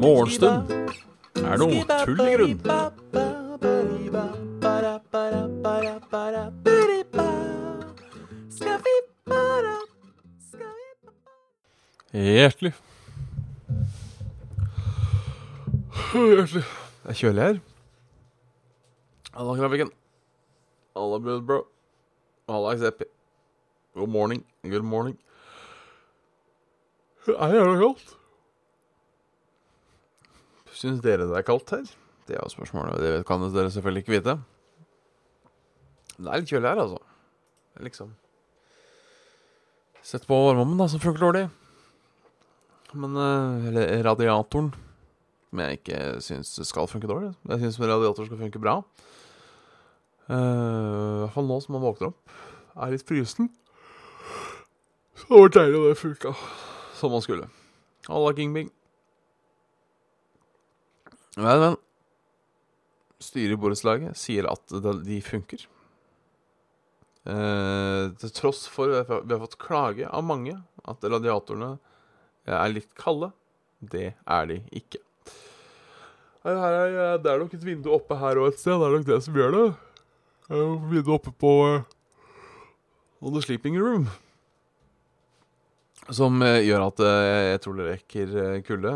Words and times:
Morgenstund 0.00 0.70
er 1.44 1.60
noe 1.60 1.84
tull 2.06 2.22
i 2.24 2.34
grunn. 2.34 2.60
Hjertelig. 12.10 12.72
Hjertelig. 16.10 16.64
Det 17.04 17.12
er 17.12 17.20
kjølig 17.20 17.42
her. 17.44 17.60
Halla, 19.36 19.54
Kraviken. 19.60 19.94
Halla, 20.96 21.22
brødbro. 21.22 21.62
Halla, 22.50 22.76
Xeppi. 22.80 23.09
God 24.10 24.16
morning. 24.18 24.40
Good 24.66 24.82
morning. 24.82 25.14
Det 27.22 27.34
er 27.38 27.52
jævla 27.54 27.74
kaldt. 27.78 28.08
Syns 30.74 31.02
dere 31.04 31.28
det 31.30 31.36
er 31.38 31.44
kaldt 31.46 31.70
her? 31.70 31.84
Det 32.26 32.34
er 32.34 32.40
jo 32.42 32.50
spørsmålet. 32.50 32.96
Det 32.98 33.12
kan 33.28 33.44
dere 33.54 33.70
selvfølgelig 33.70 34.02
ikke 34.02 34.14
vite. 34.16 34.34
Det 36.16 36.26
er 36.26 36.42
litt 36.42 36.50
kjølig 36.50 36.72
her, 36.72 36.80
altså. 36.82 36.98
Liksom 37.86 38.10
Sett 40.02 40.26
på 40.26 40.40
varmeovnen, 40.48 40.80
da, 40.80 40.88
som 40.90 41.04
funker 41.04 41.22
dårlig. 41.28 41.44
Men 42.98 43.14
eh, 43.14 43.70
Eller 43.70 43.94
radiatoren, 44.08 44.72
som 45.52 45.62
jeg 45.62 45.78
ikke 45.78 46.02
syns 46.26 46.56
skal 46.66 46.90
funke 46.90 47.06
dårlig. 47.06 47.30
Jeg 47.52 47.62
syns 47.62 47.78
radiator 47.84 48.26
skal 48.26 48.42
funke 48.42 48.66
bra. 48.66 48.80
Eh, 50.26 50.34
I 50.34 51.22
hvert 51.22 51.38
fall 51.38 51.46
nå 51.46 51.62
som 51.62 51.78
man 51.78 51.86
våkner 51.86 52.10
opp, 52.10 52.38
er 52.74 52.96
litt 52.98 53.06
frysen. 53.06 53.52
Det 55.28 55.36
var 55.36 55.52
deilig 55.54 55.78
om 55.78 55.88
det 55.88 55.98
funka 56.00 56.34
som 56.96 57.12
man 57.12 57.22
skulle. 57.22 57.48
Halla, 58.08 58.32
King 58.36 58.54
Bing. 58.54 58.70
Men, 61.36 61.60
men. 61.60 61.76
Styret 63.20 63.54
i 63.54 63.60
borettslaget 63.60 64.16
sier 64.16 64.48
at 64.48 64.72
de, 65.04 65.18
funker. 65.24 65.66
Eh, 67.28 68.04
til 68.16 68.32
tross 68.32 68.64
for 68.72 68.88
vi 68.88 69.34
har 69.34 69.42
fått 69.42 69.58
klage 69.60 70.08
av 70.08 70.24
mange 70.24 70.56
at 70.88 71.04
radiatorene 71.04 71.74
er 72.48 72.72
litt 72.72 72.90
kalde. 72.98 73.30
Det 73.80 74.14
er 74.16 74.48
de 74.48 74.58
ikke. 74.76 75.02
Her, 76.44 76.56
her 76.56 76.74
er, 76.88 77.20
det 77.20 77.28
er 77.28 77.42
nok 77.42 77.54
et 77.56 77.64
vindu 77.64 77.90
oppe 77.92 78.16
her 78.16 78.40
og 78.40 78.48
et 78.48 78.60
sted. 78.60 78.72
Det 78.80 78.88
er 78.88 78.96
nok 78.96 79.06
det 79.08 79.20
som 79.26 79.36
gjør 79.36 79.56
det. 79.56 79.68
Vindu 80.90 81.12
oppe 81.12 81.32
på 81.36 81.52
uh, 81.68 83.30
the 83.30 83.42
sleeping 83.44 83.76
room. 83.78 84.08
Som 86.08 86.40
eh, 86.42 86.62
gjør 86.64 86.86
at 86.88 87.02
eh, 87.04 87.50
jeg 87.52 87.60
tror 87.64 87.76
det 87.76 87.88
rekker 87.90 88.36
eh, 88.42 88.60
kulde 88.64 88.94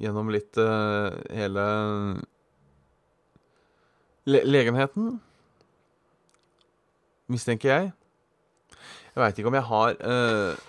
gjennom 0.00 0.30
litt 0.32 0.56
hele 1.34 1.64
le 4.30 4.40
legenheten. 4.46 5.18
Mistenker 7.30 7.68
jeg. 7.68 7.90
Jeg 9.10 9.20
veit 9.20 9.40
ikke 9.40 9.50
om 9.50 9.58
jeg 9.58 9.66
har 9.66 9.96
uh... 9.98 10.62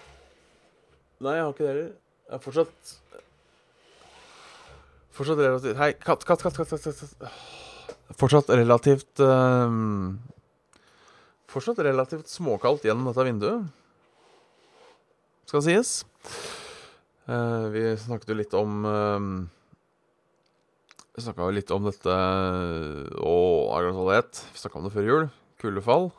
Nei, 1.22 1.36
jeg 1.38 1.46
har 1.46 1.54
ikke 1.54 1.64
det 1.64 1.70
heller. 1.70 1.92
Jeg 2.26 2.36
er 2.36 2.44
fortsatt 2.44 2.94
Fortsatt 5.12 5.42
relativt 5.44 5.80
Hei, 5.80 5.92
katt, 6.02 6.26
katt, 6.26 6.44
katt, 6.44 6.58
katt, 6.58 6.72
katt, 6.74 7.14
katt. 7.22 8.18
Fortsatt 8.20 8.52
relativt 8.58 9.24
uh... 9.24 9.70
Fortsatt 11.52 11.80
relativt 11.86 12.34
småkaldt 12.34 12.90
gjennom 12.90 13.12
dette 13.12 13.28
vinduet. 13.30 13.81
Skal 15.50 15.64
sies. 15.66 15.92
Eh, 17.32 17.66
vi 17.74 17.84
snakket 18.00 18.32
jo 18.32 18.38
litt 18.40 18.54
om 18.58 18.86
eh, 18.88 19.26
Vi 21.16 21.24
snakka 21.26 21.48
jo 21.48 21.56
litt 21.56 21.72
om 21.76 21.86
dette 21.88 22.18
Å, 23.22 23.36
agrosalitet. 23.78 24.44
Vi 24.54 24.64
snakka 24.64 24.80
om 24.80 24.88
det 24.88 24.94
før 24.96 25.10
jul. 25.10 25.30
Kuldefall. 25.62 26.10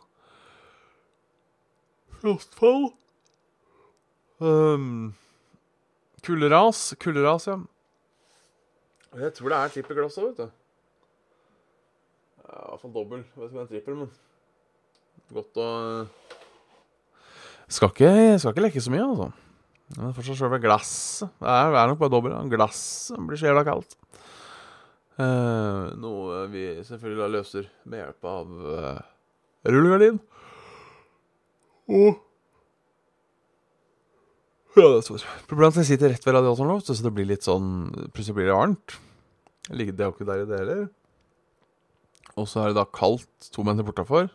Frostfall. 2.23 2.91
Um, 4.43 5.15
kulderas. 6.23 6.93
Kulderas, 7.03 7.49
ja. 7.51 7.57
Jeg 9.19 9.35
tror 9.37 9.53
det 9.53 9.59
er 9.59 9.73
trippel 9.75 9.99
glass 9.99 10.19
òg, 10.21 10.31
vet 10.31 10.39
du. 10.41 10.59
Ja, 12.47 12.61
I 12.63 12.69
hvert 12.71 12.85
fall 12.85 12.95
dobbel. 12.95 13.25
Jeg 13.27 13.43
vet 13.43 13.51
ikke 13.51 13.53
om 13.53 13.59
det 13.59 13.65
er 13.65 13.73
trippel, 13.75 13.99
men 14.05 14.13
Godt 15.33 15.59
å 15.61 15.67
skal 17.73 17.91
ikke, 17.93 18.13
skal 18.41 18.53
ikke 18.55 18.65
leke 18.67 18.83
så 18.85 18.93
mye, 18.93 19.07
altså. 19.07 19.31
Men 19.99 20.15
fortsatt 20.17 20.39
sjølve 20.41 20.61
glasset. 20.63 21.29
Det 21.43 21.49
er, 21.53 21.75
er 21.77 21.91
nok 21.91 22.01
bare 22.01 22.13
dobbelt. 22.15 22.35
ja. 22.37 22.43
Glasset 22.57 23.21
blir 23.29 23.41
så 23.41 23.49
jævla 23.51 23.65
kaldt. 23.69 23.97
Uh, 25.21 25.93
noe 26.01 26.47
vi 26.53 26.63
selvfølgelig 26.89 27.33
løser 27.35 27.67
med 27.85 28.01
hjelp 28.01 28.29
av 28.31 28.53
uh, 28.65 29.01
rullegardin. 29.69 30.17
Og 31.93 32.21
Ja, 34.73 34.87
det 34.89 35.03
er 35.03 35.05
så 35.05 35.19
Problemet 35.51 35.77
er 35.77 35.83
at 35.83 35.83
jeg 35.83 35.91
sitter 35.91 36.15
rett 36.15 36.25
ved 36.25 36.33
radiatoren 36.39 36.71
nå, 36.73 36.79
så 36.81 36.95
det 36.97 37.11
blir 37.13 37.27
litt 37.29 37.45
sånn 37.45 37.67
Plutselig 38.15 38.39
blir 38.39 38.49
det 38.49 38.57
varmt. 38.57 38.95
Jeg 39.69 39.77
ligger- 39.77 39.97
Det 39.99 40.07
jo 40.07 40.15
ikke 40.15 40.29
der 40.31 40.43
i 40.43 40.49
det 40.49 40.61
heller. 40.63 40.87
Og 42.41 42.49
så 42.49 42.63
er 42.63 42.73
det 42.73 42.79
da 42.81 42.87
kaldt 42.89 43.51
to 43.53 43.63
meter 43.63 43.85
bortafor. 43.85 44.31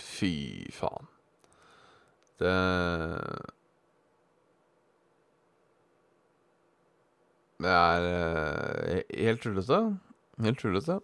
Fy 0.00 0.66
faen. 0.74 1.06
Det 2.40 2.54
Det 7.60 7.68
er 7.68 8.06
eh, 8.08 9.02
helt 9.26 9.42
tullete. 9.44 9.78
Helt 10.40 10.60
tullete. 10.62 10.96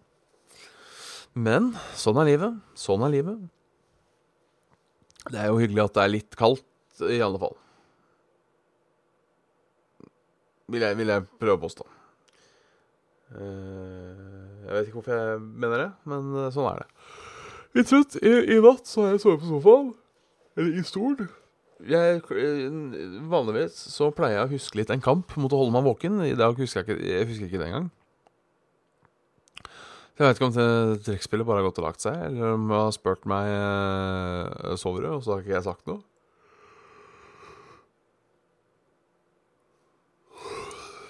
Men 1.36 1.74
sånn 1.98 2.16
er 2.22 2.30
livet. 2.30 2.54
Sånn 2.80 3.04
er 3.04 3.12
livet. 3.12 3.42
Det 5.28 5.42
er 5.42 5.50
jo 5.50 5.58
hyggelig 5.60 5.84
at 5.84 5.98
det 5.98 6.04
er 6.06 6.12
litt 6.14 6.38
kaldt, 6.38 6.64
i 7.12 7.18
alle 7.20 7.40
fall. 7.42 7.52
Vil 10.72 10.82
jeg, 10.86 10.96
vil 10.98 11.12
jeg 11.12 11.26
prøve 11.36 11.58
å 11.58 11.62
påstå. 11.66 11.86
Eh, 13.36 14.24
Jeg 14.66 14.72
vet 14.72 14.88
ikke 14.88 14.96
hvorfor 15.02 15.14
jeg 15.20 15.42
mener 15.44 15.82
det, 15.84 15.90
men 16.10 16.32
eh, 16.40 16.48
sånn 16.54 16.70
er 16.72 16.80
det. 16.82 16.88
I, 17.76 18.32
I 18.56 18.60
natt 18.64 18.88
så 18.88 19.04
har 19.04 19.12
jeg 19.12 19.20
sovet 19.26 19.42
på 19.44 19.50
sofaen. 19.52 19.92
Eller 20.56 20.80
i 20.80 20.84
stol. 20.86 21.18
Jeg, 21.84 22.22
eh, 22.32 22.76
vanligvis 23.28 23.76
så 23.92 24.08
pleier 24.16 24.38
jeg 24.38 24.48
å 24.48 24.52
huske 24.54 24.78
litt 24.80 24.90
en 24.94 25.04
kamp 25.04 25.34
mot 25.36 25.52
å 25.52 25.60
holde 25.60 25.74
meg 25.74 25.84
våken. 25.84 26.22
I 26.24 26.36
dag 26.38 26.56
husker 26.56 26.80
jeg 26.80 26.88
ikke, 26.88 27.04
jeg 27.04 27.28
husker 27.28 27.50
ikke 27.50 27.60
det 27.60 27.68
engang. 27.68 27.90
Jeg 30.16 30.24
vet 30.24 30.38
ikke 30.38 30.46
om 30.48 30.54
det 30.56 31.04
trekkspillet 31.04 31.44
bare 31.44 31.60
har 31.60 31.66
gått 31.68 31.78
og 31.82 31.84
lagt 31.90 32.00
seg, 32.00 32.16
eller 32.16 32.54
om 32.56 32.70
jeg 32.72 32.80
har 32.80 32.94
spurt 32.96 33.26
meg 33.28 33.50
eh, 33.52 34.76
sover 34.80 35.04
du, 35.04 35.10
og 35.12 35.26
så 35.26 35.34
har 35.34 35.44
ikke 35.44 35.58
jeg 35.58 35.66
sagt 35.68 35.90
noe. 35.90 36.00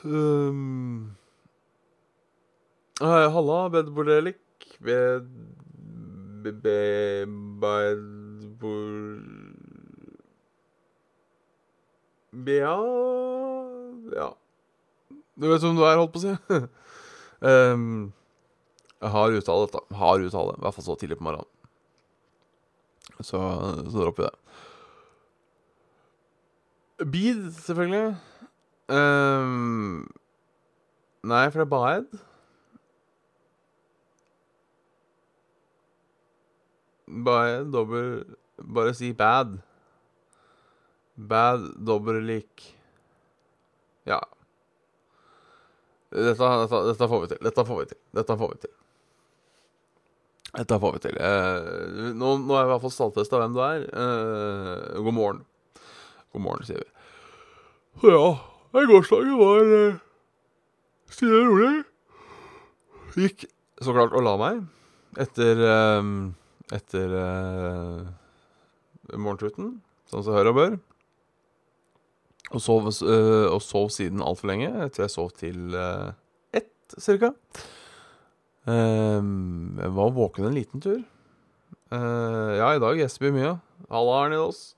Um, 0.07 1.15
halla, 2.99 3.63
bedbordelik. 3.71 4.43
Bed... 4.83 5.31
Be... 6.43 6.83
be 7.63 8.26
bedbor... 8.61 9.77
Ja 12.47 12.77
Ja. 14.13 14.37
Du 15.37 15.49
vet 15.51 15.61
hvem 15.61 15.77
du 15.77 15.83
er, 15.85 15.99
holdt 16.01 16.13
på 16.15 16.21
å 16.21 16.25
si. 16.25 16.33
um, 17.51 18.13
jeg 19.03 19.11
har 19.13 19.35
uttale 19.37 19.67
dette. 19.67 19.83
Har 20.01 20.23
uttale. 20.25 20.55
I 20.57 20.63
hvert 20.65 20.77
fall 20.77 20.87
så 20.87 20.97
tidlig 20.97 21.19
på 21.21 21.27
morgenen. 21.27 21.51
Så, 23.21 23.37
så 23.37 23.97
dropper 23.99 24.23
vi 24.23 24.31
det. 24.31 24.39
Bid, 27.13 27.43
selvfølgelig. 27.53 28.17
Um, 28.89 30.09
nei, 31.29 31.45
for 31.53 31.61
det 31.61 31.67
er 31.67 31.73
Baed. 31.75 32.09
Baed, 37.27 37.69
dobbel 37.77 38.25
Bare 38.57 38.95
si 38.95 39.13
bad. 39.13 39.59
Bad, 41.15 41.69
dobbel. 41.77 42.43
Ja. 44.05 44.21
Dette, 46.11 46.49
dette, 46.63 46.83
dette 46.87 47.09
får 47.09 47.21
vi 47.23 47.29
til. 47.33 47.41
Dette 47.45 47.65
får 47.69 47.81
vi 47.81 47.87
til. 47.93 48.01
Dette 48.17 48.37
får 48.41 48.53
vi 48.53 48.61
til. 48.65 48.75
Dette 50.57 50.79
får 50.81 50.95
vi 50.95 51.03
til. 51.05 51.19
Eh, 51.21 52.13
nå, 52.17 52.37
nå 52.41 52.55
er 52.55 52.63
jeg 52.63 52.69
i 52.69 52.73
hvert 52.73 52.85
fall 52.87 52.95
stalltesta 52.95 53.41
hvem 53.43 53.57
du 53.57 53.61
er. 53.65 53.85
Eh, 53.91 55.01
god 55.05 55.17
morgen. 55.17 55.43
God 56.33 56.45
morgen, 56.47 56.65
sier 56.69 56.81
vi. 56.81 56.89
Så 58.01 58.13
ja, 58.13 58.31
gårsdagen 58.93 59.37
var 59.41 59.75
eh, 59.77 60.01
stille 61.13 61.43
og 61.43 61.51
rolig. 61.51 61.85
Gikk 63.17 63.47
så 63.81 63.93
klart 63.97 64.17
og 64.17 64.25
la 64.25 64.35
meg 64.41 64.65
etter 65.21 65.61
eh, 65.65 66.09
Etter 66.77 67.13
morgentuten, 69.15 69.77
sånn 70.11 70.25
som 70.27 70.37
hør 70.37 70.53
og 70.53 70.59
bør. 70.59 70.77
Og 72.55 72.63
sov, 72.63 72.87
øh, 73.03 73.49
og 73.51 73.61
sov 73.65 73.91
siden 73.95 74.23
altfor 74.23 74.53
lenge. 74.53 74.71
Jeg 74.71 74.93
tror 74.95 75.05
jeg 75.07 75.15
sov 75.15 75.33
til 75.39 75.75
øh, 75.75 76.13
ett, 76.55 76.95
cirka. 76.99 77.33
Um, 78.67 79.79
jeg 79.79 79.93
var 79.95 80.15
våken 80.15 80.49
en 80.49 80.55
liten 80.55 80.83
tur. 80.83 81.03
Uh, 81.95 82.55
ja, 82.59 82.73
i 82.75 82.83
dag 82.83 82.99
gjesper 82.99 83.29
vi 83.29 83.37
mye. 83.39 83.53
Halla, 83.91 84.17
Arne 84.25 84.41
Aas. 84.43 84.75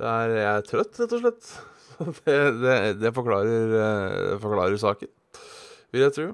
Det 0.00 0.08
er, 0.08 0.34
jeg 0.36 0.50
er 0.50 0.66
trøtt, 0.68 0.98
rett 1.00 1.16
og 1.16 1.24
slett. 1.24 1.54
Det, 1.94 2.34
det, 2.58 2.76
det 2.98 3.10
forklarer, 3.14 3.68
det, 3.70 4.38
forklarer 4.42 4.74
saken, 4.82 5.06
vil 5.94 6.02
jeg 6.02 6.14
tro. 6.16 6.24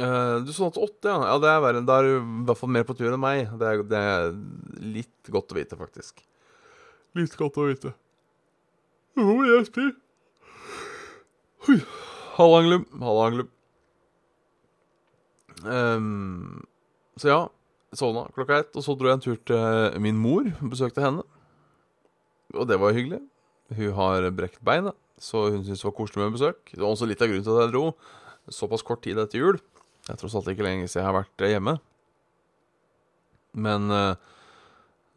Eh, 0.00 0.34
du 0.46 0.52
til 0.54 0.66
åtte, 0.70 1.10
ja. 1.10 1.18
ja. 1.28 1.36
Det 1.42 1.50
er 1.50 1.62
verre. 1.64 1.84
Da 1.86 1.98
er 2.00 2.08
du 2.08 2.12
i 2.16 2.44
hvert 2.48 2.60
fall 2.60 2.72
mer 2.72 2.86
på 2.88 2.96
tur 2.96 3.12
enn 3.12 3.22
meg. 3.22 3.50
Det 3.60 3.68
er, 3.68 3.84
det 3.90 4.02
er 4.12 4.34
litt 4.96 5.32
godt 5.32 5.52
å 5.52 5.58
vite, 5.58 5.78
faktisk. 5.80 6.22
Litt 7.18 7.36
godt 7.38 7.58
å 7.60 7.66
vite. 7.68 7.92
Nå 9.18 9.26
må 9.26 9.48
jeg 9.48 9.66
spy. 9.68 9.88
Halla, 12.38 12.60
Anglum. 12.62 12.86
Halla, 13.02 13.24
Anglum. 13.30 13.50
Um, 15.60 16.62
så 17.20 17.28
ja, 17.28 17.40
sovna 17.92 18.22
klokka 18.32 18.62
ett, 18.62 18.70
og 18.72 18.84
så 18.86 18.94
dro 18.96 19.10
jeg 19.10 19.18
en 19.18 19.24
tur 19.26 19.40
til 19.50 19.98
min 20.00 20.16
mor. 20.16 20.48
Besøkte 20.62 21.04
henne. 21.04 21.26
Og 22.56 22.64
det 22.70 22.80
var 22.80 22.96
hyggelig. 22.96 23.20
Hun 23.76 23.92
har 23.98 24.24
brekt 24.34 24.62
beinet, 24.66 24.96
så 25.20 25.44
hun 25.50 25.60
syntes 25.60 25.84
det 25.84 25.86
var 25.90 25.98
koselig 25.98 26.24
med 26.24 26.38
besøk. 26.38 26.62
Det 26.72 26.80
var 26.80 26.94
også 26.94 27.06
litt 27.06 27.20
av 27.22 27.28
grunnen 27.30 27.44
til 27.46 27.58
at 27.58 27.66
jeg 27.66 27.74
dro. 27.74 27.84
Såpass 28.50 28.82
kort 28.86 29.04
tid 29.04 29.20
etter 29.20 29.38
jul. 29.38 29.60
Jeg 30.06 30.16
tror 30.16 30.24
tross 30.24 30.36
alt 30.40 30.50
ikke 30.52 30.64
lenge 30.66 30.88
siden 30.88 31.04
jeg 31.04 31.08
har 31.08 31.18
vært 31.18 31.44
hjemme. 31.50 31.76
Men 33.52 33.90
uh, 33.90 34.14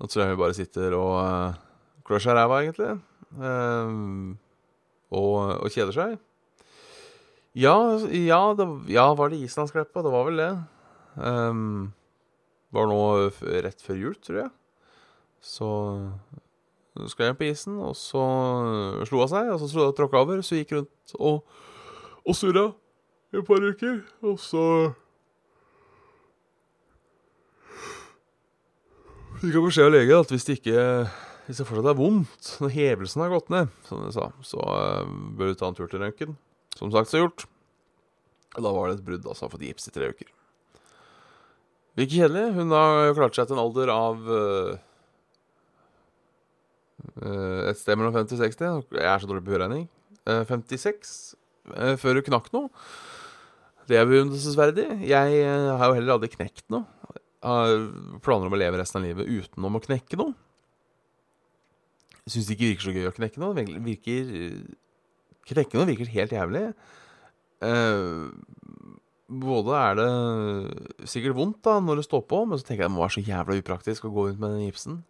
nå 0.01 0.09
tror 0.09 0.23
jeg 0.23 0.33
vi 0.33 0.41
bare 0.41 0.57
sitter 0.57 0.95
og 0.97 1.15
uh, 1.21 1.57
klør 2.07 2.23
seg 2.23 2.33
i 2.33 2.37
ræva, 2.39 2.59
egentlig. 2.63 2.91
Uh, 3.37 4.35
og, 5.13 5.35
og, 5.61 5.67
kjeder 5.73 5.95
seg. 5.95 6.17
Ja, 7.53 7.75
ja, 8.09 8.41
det, 8.57 8.67
ja 8.89 9.07
var 9.17 9.29
det 9.29 9.43
Islandskleppa? 9.45 10.01
Det 10.05 10.13
var 10.13 10.29
vel 10.29 10.41
det. 10.41 10.51
Um, 11.21 11.91
var 12.73 12.89
nå 12.89 13.01
rett 13.61 13.83
før 13.85 13.99
jul, 14.01 14.15
tror 14.17 14.43
jeg. 14.43 14.53
Så 15.43 15.69
skal 17.09 17.29
jeg 17.29 17.37
på 17.37 17.45
isen, 17.49 17.77
og 17.81 17.93
så 17.97 18.23
slo 19.05 19.21
hun 19.21 19.29
seg, 19.29 19.51
og 19.53 19.61
så 19.69 19.91
tråkka 19.97 20.23
over, 20.25 20.41
så 20.45 20.57
gikk 20.57 20.73
rundt 20.77 21.13
og, 21.19 21.43
og 22.23 22.37
surra 22.37 22.71
i 23.33 23.39
et 23.39 23.47
par 23.47 23.63
uker, 23.65 24.03
og 24.21 24.37
så 24.41 24.65
Fikk 29.43 29.57
jeg 29.57 29.63
beskjed 29.65 29.89
av 29.89 29.91
lege 29.91 30.17
at 30.23 30.29
hvis 30.31 30.45
det 30.47 30.53
ikke 30.55 30.83
Hvis 31.49 31.57
det 31.59 31.65
fortsatt 31.67 31.89
er 31.91 31.97
vondt 31.99 32.51
når 32.63 32.71
hevelsen 32.77 33.23
har 33.25 33.33
gått 33.33 33.49
ned, 33.51 33.73
som 33.89 33.99
de 34.05 34.13
sa, 34.15 34.29
så 34.47 34.61
uh, 34.63 35.09
bør 35.35 35.51
du 35.51 35.57
ta 35.59 35.67
en 35.67 35.75
tur 35.75 35.89
til 35.91 35.99
røntgen. 35.99 36.37
Som 36.79 36.93
sagt 36.93 37.11
så 37.11 37.19
gjort. 37.19 37.43
Og 38.55 38.63
da 38.63 38.71
var 38.71 38.87
det 38.87 39.01
et 39.01 39.03
brudd, 39.03 39.27
altså. 39.27 39.49
Fått 39.51 39.65
gips 39.67 39.89
i 39.89 39.91
tre 39.91 40.07
uker. 40.13 40.29
Virker 41.99 42.21
kjedelig. 42.21 42.45
Hun 42.55 42.71
har 42.71 43.11
klart 43.17 43.35
seg 43.35 43.49
til 43.49 43.57
en 43.57 43.63
alder 43.65 43.91
av 43.91 44.23
uh, 44.31 44.79
et 47.67 47.81
sted 47.81 47.99
mellom 47.99 48.15
50 48.15 48.39
og 48.39 48.45
60. 48.45 48.95
Jeg 49.01 49.09
er 49.11 49.19
så 49.19 49.27
dårlig 49.27 49.43
på 49.43 49.57
høreregning. 49.57 49.89
Uh, 50.23 50.45
56 50.47 51.35
uh, 51.75 51.95
før 51.99 52.21
hun 52.21 52.29
knakk 52.31 52.47
noe. 52.55 52.71
Det 53.89 53.99
er 53.99 54.07
beundringsverdig. 54.07 54.87
Jeg 55.09 55.43
uh, 55.43 55.73
har 55.79 55.89
jo 55.89 55.97
heller 55.97 56.15
aldri 56.15 56.31
knekt 56.33 56.65
noe. 56.73 56.85
Har 57.43 57.73
planer 58.23 58.47
om 58.47 58.55
å 58.55 58.59
leve 58.59 58.79
resten 58.79 59.01
av 59.01 59.07
livet 59.09 59.27
utenom 59.27 59.75
å 59.75 59.83
knekke 59.83 60.19
noe. 60.21 60.35
Syns 62.23 62.47
det 62.47 62.55
ikke 62.55 62.69
virker 62.69 62.87
så 62.87 62.95
gøy 62.95 63.09
å 63.09 63.15
knekke 63.17 63.43
noe. 63.43 63.57
Det 63.57 63.83
virker 63.83 64.31
Knekke 65.43 65.75
noe 65.75 65.89
virker 65.89 66.07
helt 66.07 66.31
jævlig. 66.31 66.61
Uh, 67.63 68.31
både 69.27 69.79
er 69.79 69.97
det 69.99 71.07
sikkert 71.09 71.35
vondt 71.35 71.59
da 71.65 71.79
når 71.83 71.99
det 71.99 72.05
står 72.07 72.23
på, 72.29 72.43
men 72.47 72.59
så 72.59 72.67
tenker 72.67 72.85
jeg 72.85 72.91
det 72.91 72.95
må 72.95 73.03
være 73.03 73.15
så 73.17 73.25
jævla 73.27 73.57
upraktisk 73.59 74.07
å 74.07 74.13
gå 74.13 74.27
rundt 74.29 74.39
med 74.39 74.55
den 74.55 74.63
gipsen 74.69 75.01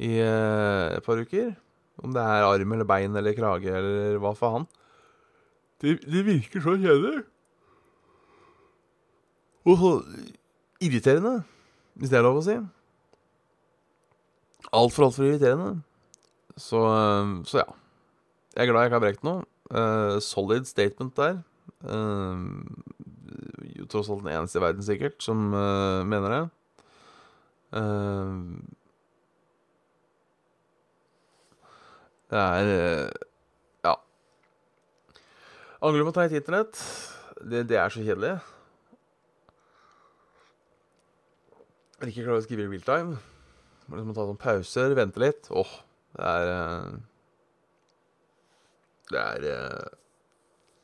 i 0.00 0.12
uh, 0.22 0.94
et 0.94 1.04
par 1.06 1.18
uker. 1.18 1.50
Om 2.00 2.14
det 2.14 2.22
er 2.22 2.46
arm 2.46 2.76
eller 2.76 2.88
bein 2.88 3.16
eller 3.18 3.36
krage 3.36 3.74
eller 3.74 4.20
hva 4.22 4.32
faen. 4.38 4.64
Det, 5.82 5.98
det 6.06 6.24
virker 6.24 6.62
så 6.64 6.76
kjedelig. 6.78 7.24
Og 9.68 10.04
irriterende, 10.80 11.42
hvis 11.98 12.12
det 12.12 12.18
er 12.20 12.24
lov 12.24 12.40
å 12.40 12.46
si. 12.46 12.56
Altfor, 14.70 15.08
altfor 15.08 15.26
irriterende. 15.28 15.82
Så, 16.56 16.80
uh, 16.80 17.40
så 17.48 17.62
ja. 17.62 17.68
Jeg 18.56 18.64
er 18.64 18.72
glad 18.72 18.82
jeg 18.82 18.90
ikke 18.90 18.98
har 18.98 19.04
brekt 19.04 19.26
noe. 19.26 20.20
solid 20.20 20.66
statement 20.66 21.14
der. 21.16 21.36
Uh, 21.84 22.66
jo 23.78 23.86
tross 23.88 24.10
alt 24.10 24.24
den 24.24 24.34
eneste 24.34 24.58
i 24.58 24.64
verden, 24.64 24.84
sikkert, 24.84 25.20
som 25.24 25.52
uh, 25.54 26.02
mener 26.04 26.34
det. 26.34 26.42
Uh, 27.70 28.58
det 32.30 32.38
er 32.38 33.10
Ja. 33.84 33.94
Angler 35.80 36.04
på 36.06 36.12
å 36.12 36.18
ta 36.18 36.26
et 36.26 36.36
internett. 36.36 36.78
Det, 37.40 37.64
det, 37.70 37.78
er 37.80 37.88
så 37.88 38.04
kjedelig. 38.04 38.36
Jeg 42.00 42.14
ikke 42.14 42.24
klarer 42.24 42.40
å 42.40 42.44
skrive 42.44 42.64
i 42.64 42.70
realtime. 42.70 43.18
Må 43.90 43.98
liksom 43.98 44.14
ta 44.16 44.24
sånn 44.24 44.40
pauser, 44.40 44.94
vente 44.96 45.20
litt. 45.20 45.50
Åh, 45.52 45.72
det 46.16 46.30
er 46.30 46.52
Det 49.10 49.20
er 49.20 49.44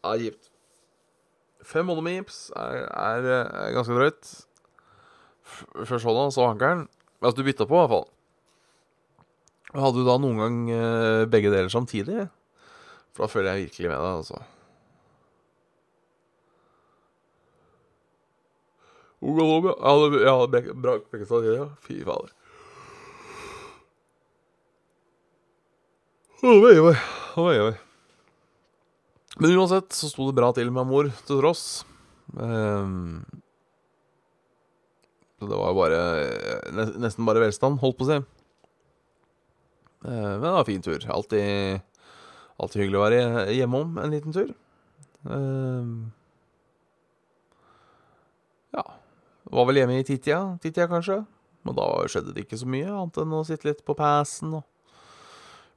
Ja, 0.05 0.13
gift. 0.21 0.51
Fem 1.67 1.87
monomips 1.89 2.51
er, 2.55 2.85
er, 2.87 3.25
er 3.47 3.73
ganske 3.75 3.95
drøyt. 3.97 4.29
Først 5.87 6.07
hånda, 6.07 6.29
så 6.35 6.45
ankelen. 6.51 6.85
Altså, 7.23 7.39
du 7.41 7.47
bytta 7.47 7.67
på, 7.67 7.75
i 7.75 7.81
hvert 7.81 7.95
fall. 7.95 8.07
Hadde 9.77 10.03
du 10.03 10.07
da 10.07 10.19
noen 10.21 10.39
gang 10.43 10.59
eh, 10.75 11.25
begge 11.31 11.51
deler 11.51 11.73
samtidig? 11.73 12.29
For 13.17 13.25
da 13.25 13.33
føler 13.33 13.51
jeg 13.55 13.67
virkelig 13.67 13.91
med 13.91 13.99
deg, 13.99 14.21
altså. 14.21 14.43
Jeg 19.27 19.75
hadde, 19.83 20.19
jeg 20.23 20.35
hadde 20.39 20.75
brak 20.83 21.09
begge 21.11 21.27
samtidig, 21.27 21.57
ja. 21.59 21.71
Fy 21.83 21.99
fader. 22.07 22.31
Oi, 26.47 26.77
oi, 26.79 26.95
oi, 27.43 27.57
oi. 27.65 27.75
Men 29.41 29.57
uansett 29.59 29.93
så 29.93 30.09
sto 30.09 30.29
det 30.29 30.37
bra 30.39 30.53
til 30.55 30.71
med 30.73 30.87
mor, 30.89 31.09
til 31.27 31.41
tross. 31.41 31.65
Um, 32.37 33.25
det 35.41 35.51
var 35.51 35.71
jo 35.71 35.77
bare 35.79 36.01
Nesten 36.99 37.27
bare 37.29 37.43
velstand, 37.45 37.81
holdt 37.83 37.99
på 37.99 38.07
å 38.07 38.11
si. 38.11 38.19
Uh, 40.07 40.37
men 40.37 40.45
det 40.45 40.53
var 40.53 40.61
en 40.61 40.69
fin 40.69 40.85
tur. 40.85 41.09
Alltid, 41.13 41.83
alltid 42.61 42.85
hyggelig 42.85 43.01
å 43.01 43.05
være 43.09 43.57
hjemom 43.57 43.99
en 44.05 44.15
liten 44.15 44.37
tur. 44.37 44.55
Uh, 45.27 46.07
ja. 48.77 48.87
Var 49.47 49.67
vel 49.69 49.81
hjemme 49.81 49.99
i 50.01 50.07
titida, 50.07 50.59
titida 50.63 50.89
kanskje. 50.91 51.21
Men 51.67 51.77
da 51.79 51.87
skjedde 52.11 52.35
det 52.35 52.47
ikke 52.47 52.59
så 52.61 52.69
mye, 52.71 52.87
annet 52.91 53.19
enn 53.23 53.35
å 53.35 53.45
sitte 53.47 53.69
litt 53.69 53.83
på 53.87 53.95
passen 53.99 54.55
og 54.59 54.65